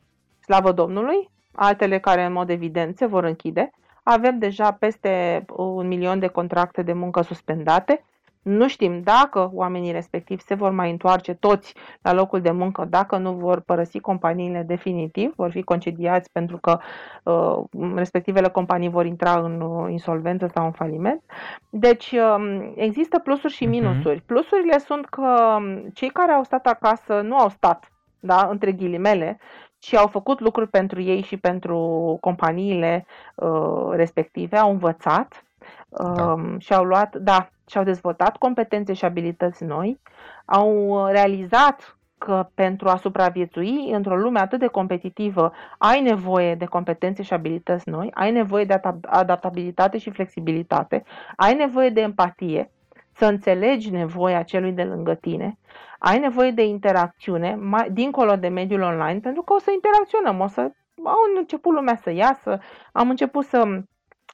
slavă 0.40 0.72
Domnului, 0.72 1.30
altele 1.54 1.98
care 1.98 2.24
în 2.24 2.32
mod 2.32 2.50
evident 2.50 2.96
se 2.96 3.06
vor 3.06 3.24
închide. 3.24 3.70
Avem 4.02 4.38
deja 4.38 4.72
peste 4.72 5.44
un 5.56 5.86
milion 5.86 6.18
de 6.18 6.26
contracte 6.26 6.82
de 6.82 6.92
muncă 6.92 7.22
suspendate. 7.22 8.04
Nu 8.42 8.68
știm 8.68 9.02
dacă 9.02 9.50
oamenii 9.52 9.92
respectivi 9.92 10.42
se 10.42 10.54
vor 10.54 10.70
mai 10.70 10.90
întoarce 10.90 11.34
toți 11.34 11.74
la 12.02 12.12
locul 12.12 12.40
de 12.40 12.50
muncă, 12.50 12.84
dacă 12.84 13.16
nu 13.16 13.32
vor 13.32 13.60
părăsi 13.60 14.00
companiile 14.00 14.62
definitiv, 14.62 15.32
vor 15.36 15.50
fi 15.50 15.62
concediați 15.62 16.30
pentru 16.32 16.58
că 16.58 16.78
uh, 17.24 17.64
respectivele 17.94 18.48
companii 18.48 18.88
vor 18.88 19.06
intra 19.06 19.32
în 19.38 19.60
uh, 19.60 19.90
insolvență 19.90 20.46
sau 20.54 20.64
în 20.64 20.72
faliment. 20.72 21.22
Deci 21.70 22.10
uh, 22.12 22.70
există 22.74 23.18
plusuri 23.18 23.52
și 23.52 23.64
Mhm. 23.64 23.70
minusuri. 23.70 24.20
Plusurile 24.26 24.78
sunt 24.78 25.06
că 25.06 25.56
um, 25.58 25.88
cei 25.94 26.08
care 26.08 26.32
au 26.32 26.42
stat 26.42 26.66
acasă 26.66 27.20
nu 27.20 27.36
au 27.36 27.48
stat, 27.48 27.92
da, 28.20 28.48
între 28.50 28.72
ghilimele, 28.72 29.38
ci 29.78 29.94
au 29.94 30.06
făcut 30.06 30.40
lucruri 30.40 30.68
pentru 30.68 31.00
ei 31.00 31.22
și 31.22 31.36
pentru 31.36 31.78
companiile 32.20 33.06
uh, 33.34 33.88
respective, 33.90 34.56
au 34.56 34.70
învățat 34.70 35.44
Da. 35.88 36.24
um, 36.24 36.58
și 36.58 36.74
au 36.74 36.84
luat, 36.84 37.16
da, 37.16 37.48
și-au 37.66 37.84
dezvoltat 37.84 38.36
competențe 38.36 38.92
și 38.92 39.04
abilități 39.04 39.64
noi, 39.64 40.00
au 40.44 40.88
uh, 40.88 41.10
realizat 41.10 41.98
că 42.18 42.48
pentru 42.54 42.88
a 42.88 42.96
supraviețui 42.96 43.90
într-o 43.90 44.16
lume 44.16 44.40
atât 44.40 44.58
de 44.58 44.66
competitivă 44.66 45.52
ai 45.78 46.00
nevoie 46.00 46.54
de 46.54 46.64
competențe 46.64 47.22
și 47.22 47.32
abilități 47.32 47.88
noi, 47.88 48.10
ai 48.14 48.30
nevoie 48.30 48.64
de 48.64 48.74
adap- 48.74 49.08
adaptabilitate 49.08 49.98
și 49.98 50.10
flexibilitate, 50.10 51.02
ai 51.36 51.54
nevoie 51.54 51.90
de 51.90 52.00
empatie, 52.00 52.70
să 53.12 53.24
înțelegi 53.24 53.90
nevoia 53.90 54.42
celui 54.42 54.72
de 54.72 54.82
lângă 54.84 55.14
tine, 55.14 55.58
ai 55.98 56.18
nevoie 56.18 56.50
de 56.50 56.64
interacțiune 56.64 57.54
mai, 57.54 57.90
dincolo 57.90 58.36
de 58.36 58.48
mediul 58.48 58.80
online, 58.82 59.20
pentru 59.20 59.42
că 59.42 59.52
o 59.52 59.58
să 59.58 59.70
interacționăm, 59.74 60.40
o 60.40 60.46
să 60.46 60.60
au 61.04 61.18
început 61.38 61.74
lumea 61.74 61.96
să 61.96 62.10
iasă, 62.10 62.58
am 62.92 63.10
început 63.10 63.44
să 63.44 63.82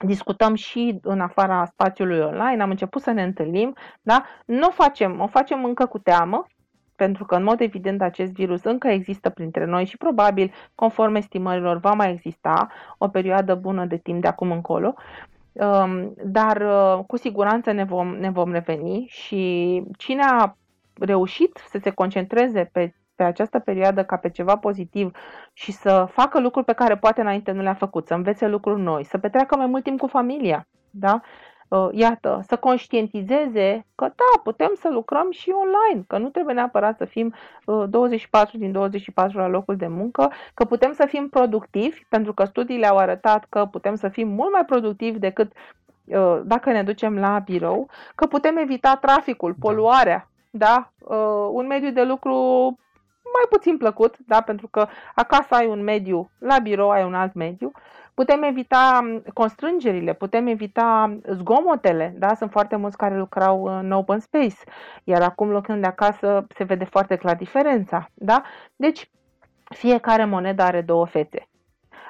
discutăm 0.04 0.54
și 0.54 0.98
în 1.02 1.20
afara 1.20 1.64
spațiului 1.64 2.20
online, 2.20 2.62
am 2.62 2.70
început 2.70 3.02
să 3.02 3.10
ne 3.10 3.22
întâlnim, 3.22 3.74
da? 4.02 4.24
Nu 4.46 4.66
o 4.66 4.70
facem, 4.70 5.20
o 5.20 5.26
facem 5.26 5.64
încă 5.64 5.86
cu 5.86 5.98
teamă, 5.98 6.46
pentru 6.96 7.24
că 7.24 7.34
în 7.34 7.42
mod 7.42 7.60
evident 7.60 8.02
acest 8.02 8.32
virus 8.32 8.64
încă 8.64 8.88
există 8.88 9.30
printre 9.30 9.64
noi 9.64 9.84
și 9.84 9.96
probabil, 9.96 10.52
conform 10.74 11.14
estimărilor, 11.14 11.78
va 11.78 11.92
mai 11.92 12.12
exista 12.12 12.68
o 12.98 13.08
perioadă 13.08 13.54
bună 13.54 13.84
de 13.84 13.96
timp 13.96 14.20
de 14.20 14.28
acum 14.28 14.50
încolo. 14.50 14.94
Um, 15.52 16.14
Dar 16.24 16.56
uh, 16.60 17.04
cu 17.06 17.16
siguranță 17.16 17.72
ne 17.72 17.84
vom, 17.84 18.16
ne 18.16 18.30
vom 18.30 18.52
reveni 18.52 19.06
și 19.08 19.82
cine 19.98 20.22
a 20.22 20.56
reușit 21.00 21.62
să 21.68 21.78
se 21.82 21.90
concentreze 21.90 22.64
pe, 22.72 22.94
pe 23.16 23.22
această 23.22 23.58
perioadă 23.58 24.04
ca 24.04 24.16
pe 24.16 24.30
ceva 24.30 24.56
pozitiv 24.56 25.10
și 25.52 25.72
să 25.72 26.06
facă 26.10 26.40
lucruri 26.40 26.66
pe 26.66 26.72
care 26.72 26.96
poate 26.96 27.20
înainte 27.20 27.52
nu 27.52 27.62
le-a 27.62 27.74
făcut, 27.74 28.06
să 28.06 28.14
învețe 28.14 28.46
lucruri 28.46 28.80
noi, 28.80 29.04
să 29.04 29.18
petreacă 29.18 29.56
mai 29.56 29.66
mult 29.66 29.82
timp 29.82 29.98
cu 29.98 30.06
familia, 30.06 30.66
da? 30.90 31.20
Uh, 31.68 31.88
Iată, 31.92 32.40
să 32.46 32.56
conștientizeze 32.56 33.86
că 33.94 34.04
da, 34.04 34.40
putem 34.42 34.70
să 34.74 34.88
lucrăm 34.90 35.30
și 35.30 35.50
online, 35.50 36.04
că 36.06 36.18
nu 36.18 36.28
trebuie 36.28 36.54
neapărat 36.54 36.96
să 36.96 37.04
fim 37.04 37.34
uh, 37.64 37.84
24 37.88 38.58
din 38.58 38.72
24 38.72 39.38
la 39.38 39.48
locul 39.48 39.76
de 39.76 39.86
muncă, 39.86 40.32
că 40.54 40.64
putem 40.64 40.92
să 40.92 41.06
fim 41.06 41.28
productivi, 41.28 42.04
pentru 42.08 42.34
că 42.34 42.44
studiile 42.44 42.86
au 42.86 42.96
arătat 42.96 43.46
că 43.48 43.64
putem 43.70 43.94
să 43.94 44.08
fim 44.08 44.28
mult 44.28 44.52
mai 44.52 44.64
productivi 44.64 45.18
decât 45.18 45.52
uh, 46.04 46.40
dacă 46.44 46.72
ne 46.72 46.82
ducem 46.82 47.18
la 47.18 47.38
birou, 47.38 47.88
că 48.14 48.26
putem 48.26 48.56
evita 48.56 48.96
traficul, 48.96 49.54
poluarea, 49.60 50.30
da? 50.50 50.92
Uh, 50.98 51.48
un 51.50 51.66
mediu 51.66 51.90
de 51.90 52.02
lucru 52.02 52.34
mai 53.36 53.46
puțin 53.50 53.76
plăcut, 53.76 54.16
da? 54.26 54.40
pentru 54.40 54.68
că 54.68 54.86
acasă 55.14 55.54
ai 55.54 55.66
un 55.66 55.82
mediu, 55.82 56.30
la 56.38 56.58
birou 56.58 56.90
ai 56.90 57.04
un 57.04 57.14
alt 57.14 57.34
mediu. 57.34 57.72
Putem 58.14 58.42
evita 58.42 58.98
um, 59.02 59.22
constrângerile, 59.34 60.12
putem 60.12 60.46
evita 60.46 61.18
zgomotele, 61.32 62.14
da? 62.18 62.34
Sunt 62.34 62.50
foarte 62.50 62.76
mulți 62.76 62.96
care 62.96 63.16
lucrau 63.16 63.64
în 63.64 63.90
open 63.90 64.18
space, 64.18 64.56
iar 65.04 65.22
acum 65.22 65.50
lucrând 65.50 65.80
de 65.80 65.86
acasă 65.86 66.46
se 66.54 66.64
vede 66.64 66.84
foarte 66.84 67.16
clar 67.16 67.36
diferența, 67.36 68.10
da? 68.14 68.42
Deci, 68.76 69.10
fiecare 69.64 70.24
monedă 70.24 70.62
are 70.62 70.80
două 70.80 71.06
fețe. 71.06 71.48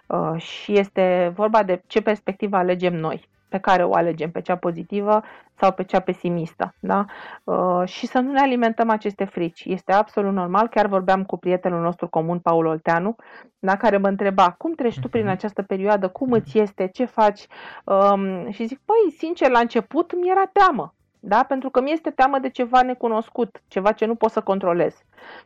Uh, 0.07 0.41
și 0.41 0.79
este 0.79 1.33
vorba 1.35 1.63
de 1.63 1.83
ce 1.87 2.03
perspectivă 2.03 2.57
alegem 2.57 2.95
noi, 2.95 3.29
pe 3.57 3.63
care 3.63 3.85
o 3.85 3.95
alegem, 3.95 4.31
pe 4.31 4.41
cea 4.41 4.57
pozitivă 4.57 5.23
sau 5.55 5.73
pe 5.73 5.85
cea 5.85 6.01
pesimistă. 6.01 6.75
Da? 6.81 7.05
Uh, 7.45 7.89
și 7.89 8.07
să 8.07 8.19
nu 8.19 8.33
ne 8.33 8.41
alimentăm 8.41 8.91
aceste 8.91 9.25
frici. 9.25 9.65
Este 9.65 9.93
absolut 9.93 10.33
normal. 10.33 10.69
Chiar 10.69 10.87
vorbeam 10.87 11.25
cu 11.25 11.37
prietenul 11.37 11.83
nostru 11.83 12.09
comun, 12.09 12.39
Paul 12.39 12.67
Olteanu, 12.67 13.17
da? 13.59 13.77
care 13.77 13.97
mă 13.97 14.09
întreba 14.09 14.51
cum 14.59 14.73
treci 14.75 15.01
tu 15.01 15.09
prin 15.09 15.27
această 15.29 15.63
perioadă, 15.63 16.09
cum 16.09 16.33
îți 16.33 16.59
este, 16.59 16.89
ce 16.93 17.05
faci. 17.05 17.47
Um, 17.85 18.51
și 18.51 18.65
zic, 18.65 18.81
păi, 18.85 19.13
sincer, 19.19 19.51
la 19.51 19.59
început 19.59 20.15
mi 20.21 20.31
era 20.31 20.47
teamă. 20.53 20.95
Da? 21.21 21.45
Pentru 21.49 21.71
că 21.71 21.81
mi 21.81 21.93
este 21.93 22.11
teamă 22.11 22.39
de 22.39 22.49
ceva 22.49 22.83
necunoscut, 22.83 23.63
ceva 23.69 23.93
ce 23.93 24.05
nu 24.05 24.15
pot 24.15 24.31
să 24.31 24.41
controlez. 24.41 24.95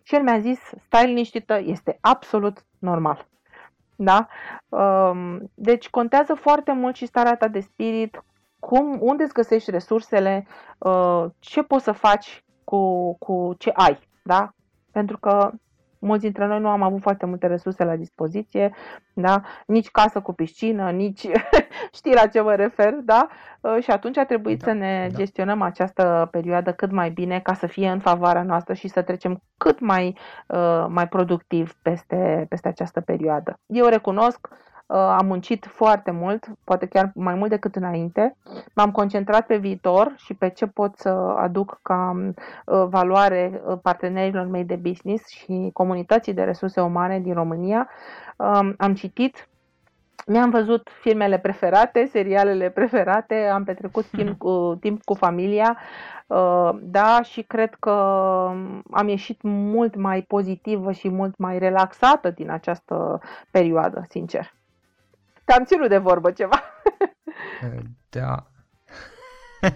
Și 0.03 0.15
el 0.15 0.23
mi-a 0.23 0.39
zis, 0.39 0.61
stai 0.87 1.07
liniștită, 1.07 1.61
este 1.65 1.99
absolut 2.01 2.65
normal. 2.79 3.27
Da? 4.03 4.27
Um, 4.69 5.51
Deci 5.55 5.91
contează 5.91 6.35
foarte 6.35 6.73
mult 6.73 6.97
și 6.97 7.07
starea 7.07 7.37
ta 7.37 7.49
de 7.49 7.61
spirit, 7.61 8.25
cum, 8.59 8.99
unde 9.01 9.23
îți 9.23 9.33
găsești 9.33 9.71
resursele, 9.71 10.47
uh, 10.79 11.25
ce 11.39 11.63
poți 11.63 11.85
să 11.85 11.93
faci 11.93 12.45
cu, 12.65 13.15
cu 13.19 13.55
ce 13.59 13.71
ai. 13.75 13.99
Da? 14.23 14.51
Pentru 14.93 15.19
că 15.19 15.51
mulți 16.01 16.23
dintre 16.23 16.47
noi 16.47 16.61
nu 16.61 16.69
am 16.69 16.83
avut 16.83 17.01
foarte 17.01 17.27
multe 17.27 17.47
resurse 17.47 17.85
la 17.85 17.97
dispoziție, 17.97 18.75
da? 19.13 19.43
nici 19.67 19.91
casă 19.91 20.21
cu 20.21 20.33
piscină, 20.33 20.91
nici 20.91 21.27
știi 21.99 22.15
la 22.15 22.27
ce 22.27 22.41
mă 22.41 22.55
refer, 22.55 22.95
da? 22.95 23.29
Uh, 23.61 23.83
Și 23.83 23.91
atunci 23.91 24.17
a 24.17 24.25
trebuit 24.25 24.59
Da, 24.59 24.71
să 24.71 24.73
ne 24.73 25.09
da. 25.11 25.17
gestionăm 25.19 25.63
această 25.63 26.29
perioadă 26.31 26.73
cât 26.73 26.91
mai 26.91 27.11
bine 27.11 27.41
ca 27.41 27.55
să 27.55 27.67
fie 27.67 27.89
în 27.89 28.01
favoarea 28.01 28.43
noastră 28.43 28.75
și 28.75 28.89
să 28.89 29.03
trecem 29.03 29.43
cât 29.57 29.81
mai, 29.81 30.19
uh, 30.47 30.87
mai 30.89 31.09
productiv 31.09 31.75
peste, 31.83 32.47
peste 32.49 32.69
această 32.69 33.01
perioadă. 33.01 33.59
Eu 33.67 33.87
recunosc, 33.87 34.49
uh, 34.51 34.57
am 34.93 35.27
muncit 35.27 35.67
foarte 35.67 36.11
mult, 36.11 36.47
poate 36.65 36.87
chiar 36.87 37.11
mai 37.15 37.35
mult 37.35 37.51
decât 37.51 37.77
înainte. 37.77 38.37
M-am 38.75 38.91
concentrat 38.91 39.47
pe 39.47 39.57
viitor 39.57 40.13
și 40.17 40.35
pe 40.35 40.49
ce 40.49 40.67
pot 40.67 40.97
să 40.97 41.09
aduc 41.37 41.79
ca 41.83 42.17
uh, 42.17 42.87
valoare 42.89 43.63
uh, 43.65 43.79
partenerilor 43.83 44.47
mei 44.47 44.65
de 44.65 44.77
business 44.77 45.29
și 45.29 45.71
comunității 45.73 46.35
de 46.35 46.43
resurse 46.43 46.81
umane 46.81 47.21
din 47.21 47.35
România. 47.35 47.89
Um, 48.37 48.75
Am 48.79 48.95
citit 48.95 49.49
mi-am 50.27 50.51
văzut 50.51 50.89
filmele 51.01 51.39
preferate, 51.39 52.05
serialele 52.05 52.71
preferate, 52.71 53.35
am 53.35 53.65
petrecut 53.65 54.07
timp 54.17 54.39
cu, 54.39 54.77
timp 54.81 55.05
cu 55.05 55.15
familia, 55.15 55.77
uh, 56.27 56.71
da, 56.83 57.23
și 57.23 57.43
cred 57.43 57.75
că 57.75 57.91
am 58.91 59.09
ieșit 59.09 59.39
mult 59.43 59.95
mai 59.95 60.23
pozitivă 60.23 60.93
și 60.93 61.09
mult 61.09 61.37
mai 61.39 61.59
relaxată 61.59 62.31
din 62.31 62.51
această 62.51 63.21
perioadă, 63.51 64.05
sincer. 64.09 64.59
Te-am 65.45 65.65
ținut 65.65 65.89
de 65.89 65.99
vorbă 65.99 66.31
ceva. 66.31 66.63
Da. 68.11 68.51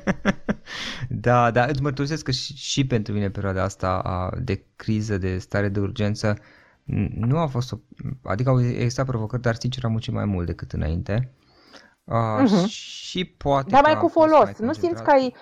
da, 1.09 1.51
da, 1.51 1.65
îți 1.65 1.83
mărturisesc 1.83 2.25
că 2.25 2.31
și, 2.31 2.55
și 2.57 2.87
pentru 2.87 3.13
mine 3.13 3.31
perioada 3.31 3.63
asta 3.63 3.99
a, 3.99 4.37
de 4.41 4.65
criză, 4.77 5.19
de 5.19 5.39
stare 5.39 5.69
de 5.69 5.81
urgență, 5.81 6.35
n- 6.85 7.09
nu 7.15 7.39
a 7.39 7.47
fost 7.47 7.73
o, 7.73 7.77
adică 8.23 8.49
au 8.51 8.61
existat 8.65 9.07
provocări, 9.07 9.43
dar 9.43 9.55
sincer 9.55 9.85
am 9.85 9.91
muncit 9.91 10.13
mai 10.13 10.25
mult 10.25 10.47
decât 10.47 10.73
înainte. 10.73 11.33
Uh, 12.05 12.17
Mhm. 12.43 12.67
Și 12.67 13.25
poate 13.25 13.71
Dar 13.71 13.81
că 13.81 13.87
mai 13.87 13.95
am 13.97 14.03
cu 14.03 14.09
fost 14.09 14.27
folos. 14.31 14.45
mai 14.45 14.55
Nu 14.59 14.73
simți 14.73 14.81
că 15.03 15.11
concentrat. 15.11 15.15
ai... 15.15 15.35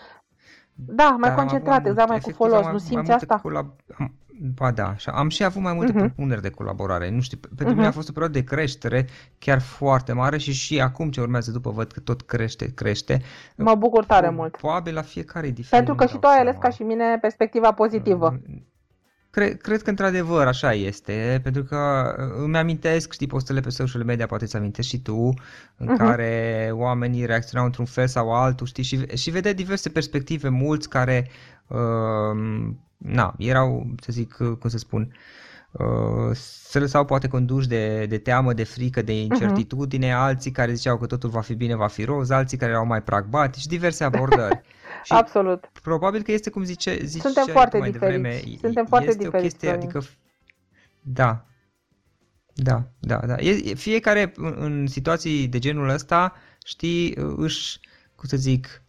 Da, 0.74 1.08
mai 1.10 1.18
Dar 1.20 1.30
am 1.30 1.34
avut 1.34 1.36
concentrat, 1.38 1.76
mult- 1.82 1.86
exact, 1.86 2.08
mai 2.08 2.18
cu 2.20 2.28
efectiv, 2.28 2.46
folos. 2.46 2.64
am 2.64 2.64
Nu 2.64 2.70
mai 2.70 2.80
simți 2.80 2.94
multe 2.94 3.12
asta? 3.12 3.40
colab- 3.40 3.96
am, 3.98 4.14
ba 4.40 4.70
da, 4.70 4.96
și 4.96 5.08
am 5.08 5.28
și 5.28 5.44
avut 5.44 5.62
mai 5.62 5.72
multe 5.72 5.92
Mhm. 5.92 6.00
propuneri 6.00 6.42
de 6.42 6.50
colaborare. 6.50 7.10
Nu 7.10 7.20
știu, 7.20 7.38
pe- 7.38 7.46
pentru 7.46 7.66
Mhm. 7.66 7.76
mine 7.76 7.86
a 7.86 7.90
fost 7.92 8.08
o 8.08 8.12
perioadă 8.12 8.38
de 8.38 8.44
creștere 8.44 9.06
chiar 9.38 9.60
foarte 9.60 10.12
mare 10.12 10.38
și 10.38 10.52
și 10.52 10.80
acum 10.80 11.10
ce 11.10 11.20
urmează 11.20 11.50
după 11.50 11.70
văd 11.70 11.92
că 11.92 12.00
tot 12.00 12.22
crește, 12.22 12.72
crește. 12.74 13.22
Mă 13.56 13.74
bucur 13.74 14.04
tare 14.04 14.30
mult. 14.30 14.56
Probabil 14.56 14.94
la 14.94 15.02
fiecare 15.02 15.46
e 15.46 15.50
diferit. 15.50 15.70
Pentru 15.84 15.94
că 15.94 16.02
nu 16.02 16.08
și 16.08 16.12
dau 16.18 16.20
tu 16.20 16.26
ai 16.36 16.40
ales 16.40 16.52
seama. 16.52 16.68
ca 16.68 16.70
și 16.74 16.82
mine 16.82 17.18
perspectiva 17.20 17.72
pozitivă. 17.72 18.40
Cred, 19.30 19.60
cred 19.60 19.82
că 19.82 19.90
într-adevăr 19.90 20.46
așa 20.46 20.72
este, 20.72 21.40
pentru 21.42 21.62
că 21.62 21.76
uh, 22.18 22.42
îmi 22.44 22.56
amintesc, 22.56 23.12
știi, 23.12 23.26
postele 23.26 23.60
pe 23.60 23.70
social 23.70 24.04
media, 24.04 24.26
poate 24.26 24.44
ți 24.46 24.56
amintești 24.56 24.90
și 24.90 25.02
tu, 25.02 25.34
în 25.76 25.86
Mhm. 25.86 25.96
care 25.96 26.70
oamenii 26.72 27.26
reacționau 27.26 27.66
într-un 27.66 27.84
fel 27.84 28.06
sau 28.06 28.32
altul, 28.34 28.66
știi, 28.66 28.82
și, 28.82 29.06
și 29.16 29.30
vedeai 29.30 29.54
diverse 29.54 29.88
perspective, 29.88 30.48
mulți 30.48 30.88
care, 30.88 31.28
uh, 31.68 32.70
na, 33.02 33.34
erau, 33.38 33.86
să 34.00 34.12
zic, 34.12 34.36
uh, 34.40 34.56
cum 34.58 34.70
să 34.70 34.78
spun, 34.78 35.14
uh, 35.70 36.34
se 36.34 36.78
lăsau 36.78 37.04
poate 37.04 37.28
conduși 37.28 37.68
de, 37.68 38.06
de 38.06 38.18
teamă, 38.18 38.52
de 38.52 38.64
frică, 38.64 39.02
de 39.02 39.20
incertitudine, 39.20 40.12
alții 40.12 40.50
care 40.50 40.72
ziceau 40.72 40.98
că 40.98 41.06
totul 41.06 41.30
va 41.30 41.40
fi 41.40 41.54
bine, 41.54 41.74
va 41.74 41.86
fi 41.86 42.04
roz, 42.04 42.30
alții 42.30 42.58
care 42.58 42.70
erau 42.70 42.86
mai 42.86 43.02
pragmatici, 43.02 43.66
diverse 43.66 44.04
abordări. 44.04 44.60
Și 45.04 45.12
Absolut. 45.12 45.70
Probabil 45.82 46.22
că 46.22 46.32
este 46.32 46.50
cum 46.50 46.64
zice, 46.64 46.98
zice 47.04 47.20
Suntem 47.22 47.46
foarte 47.52 47.78
mai 47.78 47.90
diferiți. 47.90 48.22
devreme. 48.22 48.56
Suntem 48.60 48.86
foarte 48.86 49.08
este 49.08 49.22
diferiți, 49.24 49.44
o 49.44 49.48
chestie, 49.48 49.68
Florin. 49.68 49.88
adică 49.88 50.06
da. 51.00 51.46
Da, 52.54 52.82
da, 52.98 53.16
da. 53.26 53.34
E, 53.38 53.50
e- 53.50 53.74
fiecare 53.74 54.32
în, 54.36 54.54
în 54.58 54.86
situații 54.86 55.48
de 55.48 55.58
genul 55.58 55.88
ăsta, 55.88 56.34
știi, 56.64 57.14
își, 57.36 57.80
cum 58.22 58.30
să 58.30 58.36
zic, 58.36 58.82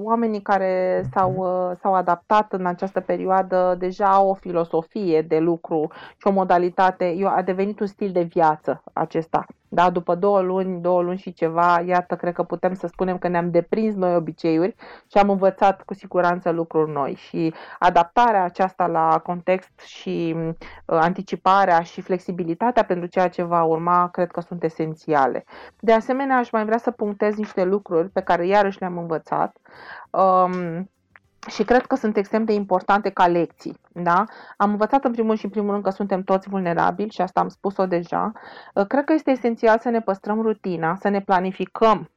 oamenii 0.03 0.43
care 0.43 1.05
s-au, 1.13 1.35
uh, 1.37 1.77
s-au 1.81 1.95
adaptat 1.95 2.53
în 2.53 2.67
această 2.67 3.01
perioadă 3.01 3.77
deja 3.79 4.13
au 4.13 4.29
o 4.29 4.35
filosofie 4.35 5.23
de 5.23 5.39
lucru 5.39 5.91
și 6.17 6.27
o 6.27 6.31
modalitate, 6.31 7.15
eu, 7.17 7.29
a 7.29 7.43
devenit 7.43 7.81
un 7.81 7.87
stil 7.87 8.13
de 8.13 8.23
viață 8.23 8.83
acesta. 8.93 9.47
Da, 9.73 9.91
după 9.91 10.15
două 10.15 10.41
luni, 10.41 10.81
două 10.81 11.03
luni 11.03 11.19
și 11.19 11.33
ceva, 11.33 11.81
iată, 11.81 12.17
cred 12.17 12.35
că 12.35 12.43
putem 12.43 12.75
să 12.75 12.87
spunem 12.87 13.19
că 13.19 13.29
ne-am 13.29 13.51
deprins 13.51 13.95
noi 13.95 14.15
obiceiuri 14.15 14.75
și 15.11 15.19
am 15.19 15.31
învățat 15.31 15.83
cu 15.83 15.95
siguranță 15.95 16.51
lucruri 16.51 16.91
noi 16.91 17.15
și 17.15 17.55
adaptarea 17.79 18.45
aceasta 18.45 18.87
la 18.87 19.19
context 19.19 19.81
și 19.81 20.37
uh, 20.37 20.55
anticiparea 20.87 21.83
și 21.83 22.01
flexibilitatea 22.01 22.85
pentru 22.85 23.07
ceea 23.07 23.29
ce 23.29 23.43
va 23.43 23.63
urma, 23.63 24.09
cred 24.09 24.31
că 24.31 24.41
sunt 24.41 24.63
esențiale. 24.63 25.45
De 25.81 25.93
asemenea, 25.93 26.37
aș 26.37 26.51
mai 26.51 26.65
vrea 26.65 26.79
să 26.79 26.91
punctez 26.91 27.37
niște 27.37 27.65
lucruri 27.65 28.09
pe 28.09 28.21
care 28.21 28.47
iarăși 28.47 28.81
le-am 28.81 28.99
învățat 28.99 29.57
um, 30.11 30.91
și 31.49 31.63
cred 31.63 31.87
că 31.87 31.95
sunt 31.97 32.17
extrem 32.17 32.45
de 32.45 32.53
importante 32.53 33.11
ca 33.11 33.27
lecții. 33.27 33.77
Da? 33.93 34.25
Am 34.57 34.71
învățat 34.71 35.05
în 35.05 35.13
primul 35.13 35.37
și 35.37 35.45
în 35.45 35.51
primul 35.51 35.71
rând 35.71 35.83
că 35.83 35.91
suntem 35.91 36.23
toți 36.23 36.49
vulnerabili 36.49 37.11
și 37.11 37.21
asta 37.21 37.41
am 37.41 37.49
spus-o 37.49 37.87
deja. 37.87 38.33
Uh, 38.75 38.87
Cred 38.87 39.05
că 39.05 39.13
este 39.13 39.31
esențial 39.31 39.79
să 39.79 39.89
ne 39.89 40.01
păstrăm 40.01 40.41
rutina, 40.41 40.97
să 40.97 41.09
ne 41.09 41.21
planificăm 41.21 42.11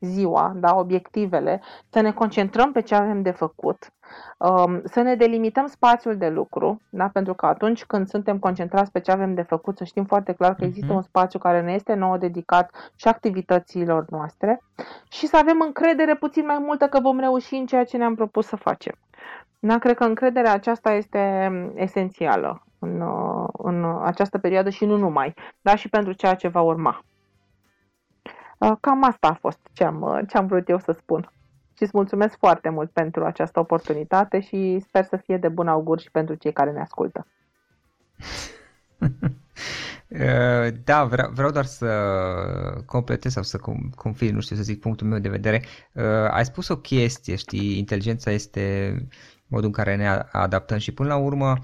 ziua, 0.00 0.52
da, 0.56 0.74
obiectivele, 0.76 1.60
să 1.88 2.00
ne 2.00 2.12
concentrăm 2.12 2.72
pe 2.72 2.80
ce 2.80 2.94
avem 2.94 3.22
de 3.22 3.30
făcut, 3.30 3.92
um, 4.38 4.80
să 4.84 5.00
ne 5.00 5.14
delimităm 5.14 5.66
spațiul 5.66 6.16
de 6.16 6.28
lucru, 6.28 6.80
da, 6.90 7.08
pentru 7.12 7.34
că 7.34 7.46
atunci 7.46 7.84
când 7.84 8.08
suntem 8.08 8.38
concentrați 8.38 8.92
pe 8.92 9.00
ce 9.00 9.10
avem 9.10 9.34
de 9.34 9.42
făcut, 9.42 9.76
să 9.76 9.84
știm 9.84 10.04
foarte 10.04 10.32
clar 10.32 10.54
că 10.54 10.64
există 10.64 10.86
Mhm. 10.86 10.96
un 10.96 11.02
spațiu 11.02 11.38
care 11.38 11.60
ne 11.60 11.72
este 11.72 11.94
nou 11.94 12.16
dedicat 12.16 12.92
și 12.96 13.08
activităților 13.08 14.04
noastre 14.10 14.62
și 15.10 15.26
să 15.26 15.36
avem 15.36 15.60
încredere 15.60 16.14
puțin 16.14 16.46
mai 16.46 16.58
multă 16.58 16.86
că 16.88 17.00
vom 17.00 17.18
reuși 17.18 17.54
în 17.54 17.66
ceea 17.66 17.84
ce 17.84 17.96
ne-am 17.96 18.14
propus 18.14 18.46
să 18.46 18.56
facem. 18.56 18.94
Da, 19.58 19.78
cred 19.78 19.96
că 19.96 20.04
încrederea 20.04 20.52
aceasta 20.52 20.92
este 20.92 21.48
mm, 21.50 21.72
esențială 21.74 22.62
în, 22.78 23.00
uh, 23.00 23.48
în 23.52 24.00
această 24.02 24.38
perioadă 24.38 24.70
și 24.70 24.84
nu 24.84 24.96
numai, 24.96 25.34
dar 25.60 25.78
și 25.78 25.88
pentru 25.88 26.12
ceea 26.12 26.34
ce 26.34 26.48
va 26.48 26.60
urma. 26.60 27.04
Uh, 28.60 28.72
Cam 28.80 29.04
asta 29.04 29.28
a 29.28 29.34
fost 29.34 29.58
ce 29.72 29.84
am, 29.84 30.00
uh, 30.02 30.20
ce 30.28 30.36
am 30.36 30.46
vrut 30.46 30.68
eu 30.68 30.78
să 30.78 30.92
spun. 30.92 31.32
Și 31.76 31.82
îți 31.82 31.90
mulțumesc 31.94 32.36
foarte 32.38 32.68
mult 32.68 32.90
pentru 32.90 33.24
această 33.24 33.60
oportunitate 33.60 34.40
și 34.40 34.80
sper 34.86 35.04
să 35.04 35.16
fie 35.16 35.36
de 35.36 35.48
bun 35.48 35.68
augur 35.68 36.00
și 36.00 36.10
pentru 36.10 36.34
cei 36.34 36.52
care 36.52 36.70
ne 36.72 36.80
ascultă. 36.80 37.26
Uh, 40.08 40.68
Da, 40.84 41.04
vreau, 41.04 41.30
vreau 41.30 41.50
doar 41.50 41.64
să 41.64 41.88
completez 42.86 43.32
sau 43.32 43.42
să 43.42 43.58
com- 43.58 43.94
confirm, 43.94 44.34
nu 44.34 44.40
știu 44.40 44.56
să 44.56 44.62
zic 44.62 44.80
punctul 44.80 45.06
meu 45.06 45.18
de 45.18 45.28
vedere. 45.28 45.62
Uh, 45.92 46.02
Ai 46.30 46.44
spus 46.44 46.68
o 46.68 46.76
chestie, 46.78 47.36
știi, 47.36 47.78
inteligența 47.78 48.30
este 48.30 48.94
modul 49.46 49.66
în 49.66 49.72
care 49.72 49.96
ne 49.96 50.08
a- 50.08 50.28
adaptăm 50.32 50.78
și 50.78 50.92
până 50.92 51.08
la 51.08 51.16
urmă, 51.16 51.56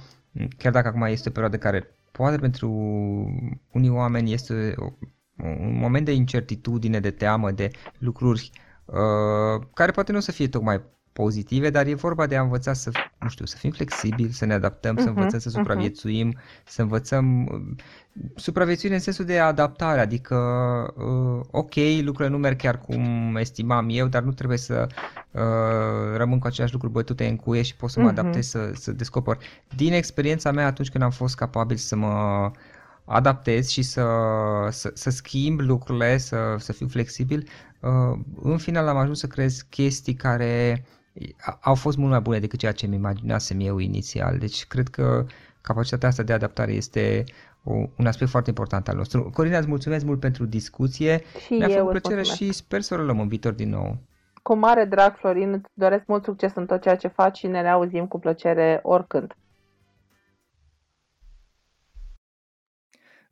chiar 0.58 0.72
dacă 0.72 0.88
acum 0.88 1.02
este 1.02 1.28
o 1.28 1.32
perioadă 1.32 1.58
care 1.58 1.96
poate 2.12 2.36
pentru 2.38 2.68
unii 3.72 3.90
oameni 3.90 4.32
este 4.32 4.74
o- 4.76 4.92
un 5.42 5.78
moment 5.78 6.04
de 6.04 6.12
incertitudine, 6.12 7.00
de 7.00 7.10
teamă, 7.10 7.50
de 7.50 7.70
lucruri 7.98 8.50
uh, 8.84 9.66
care 9.74 9.90
poate 9.90 10.12
nu 10.12 10.18
o 10.18 10.20
să 10.20 10.32
fie 10.32 10.48
tocmai 10.48 10.80
pozitive, 11.12 11.70
dar 11.70 11.86
e 11.86 11.94
vorba 11.94 12.26
de 12.26 12.36
a 12.36 12.42
învăța 12.42 12.72
să, 12.72 12.90
nu 13.18 13.28
știu, 13.28 13.44
să 13.44 13.56
fim 13.56 13.70
flexibili, 13.70 14.32
să 14.32 14.44
ne 14.44 14.52
adaptăm, 14.54 14.96
să 14.96 15.08
Mhm, 15.08 15.08
învățăm 15.08 15.38
să 15.38 15.48
mhm. 15.48 15.56
supraviețuim, 15.58 16.36
să 16.66 16.82
învățăm 16.82 17.46
uh, 17.46 17.76
supraviețuire 18.34 18.94
în 18.94 19.00
sensul 19.00 19.24
de 19.24 19.38
adaptare, 19.38 20.00
adică 20.00 20.36
uh, 20.96 21.44
ok, 21.50 21.74
lucrurile 22.00 22.28
nu 22.34 22.38
merg 22.38 22.56
chiar 22.56 22.78
cum 22.80 23.36
estimam 23.36 23.86
eu, 23.90 24.06
dar 24.06 24.22
nu 24.22 24.32
trebuie 24.32 24.58
să 24.58 24.86
uh, 25.30 25.40
rămân 26.16 26.38
cu 26.38 26.46
aceleași 26.46 26.72
lucruri 26.72 26.92
bătute 26.94 27.26
în 27.26 27.36
cuie 27.36 27.62
și 27.62 27.76
pot 27.76 27.90
să 27.90 28.00
mă 28.00 28.08
Mhm. 28.08 28.18
adaptez, 28.18 28.46
să, 28.48 28.70
să 28.74 28.92
descoper. 28.92 29.38
Din 29.76 29.92
experiența 29.92 30.52
mea 30.52 30.66
atunci 30.66 30.90
când 30.90 31.04
am 31.04 31.10
fost 31.10 31.34
capabil 31.36 31.76
să 31.76 31.96
mă 31.96 32.50
adaptez 33.06 33.68
și 33.68 33.82
să, 33.82 34.04
să, 34.70 34.90
să 34.94 35.10
schimb 35.10 35.60
lucrurile, 35.60 36.16
să, 36.18 36.54
să 36.58 36.72
fiu 36.72 36.88
flexibil, 36.88 37.48
uh, 37.80 38.18
în 38.42 38.58
final 38.58 38.88
am 38.88 38.96
ajuns 38.96 39.18
să 39.18 39.26
creez 39.26 39.60
chestii 39.70 40.14
care 40.14 40.84
a- 41.40 41.58
au 41.62 41.74
fost 41.74 41.96
mult 41.96 42.10
mai 42.10 42.20
bune 42.20 42.38
decât 42.38 42.58
ceea 42.58 42.72
ce 42.72 42.86
mi 42.86 42.94
imaginasem 42.94 43.60
eu 43.60 43.78
inițial. 43.78 44.38
Deci 44.38 44.66
cred 44.66 44.88
că 44.88 45.26
capacitatea 45.60 46.08
asta 46.08 46.22
de 46.22 46.32
adaptare 46.32 46.72
este 46.72 47.24
o, 47.64 47.72
un 47.96 48.06
aspect 48.06 48.30
foarte 48.30 48.48
important 48.50 48.88
al 48.88 48.96
nostru. 48.96 49.30
Corina, 49.30 49.58
îți 49.58 49.68
mulțumesc 49.68 50.04
mult 50.04 50.20
pentru 50.20 50.44
discuție. 50.46 51.22
Și 51.46 51.52
Mi-a 51.52 51.66
eu 51.68 51.76
făcut 51.78 51.92
îți 51.92 52.00
plăcere 52.00 52.14
mulțumesc. 52.22 52.42
și 52.42 52.52
sper 52.52 52.80
să 52.80 52.94
o 52.94 52.96
luăm 52.96 53.20
în 53.20 53.28
viitor 53.28 53.52
din 53.52 53.68
nou. 53.68 53.96
Cu 54.42 54.54
mare 54.56 54.84
drag, 54.84 55.16
Florin, 55.16 55.52
îți 55.52 55.70
doresc 55.74 56.02
mult 56.06 56.24
succes 56.24 56.52
în 56.54 56.66
tot 56.66 56.82
ceea 56.82 56.96
ce 56.96 57.08
faci 57.08 57.36
și 57.38 57.46
ne 57.46 57.60
reauzim 57.62 58.06
cu 58.06 58.18
plăcere 58.18 58.80
oricând. 58.82 59.34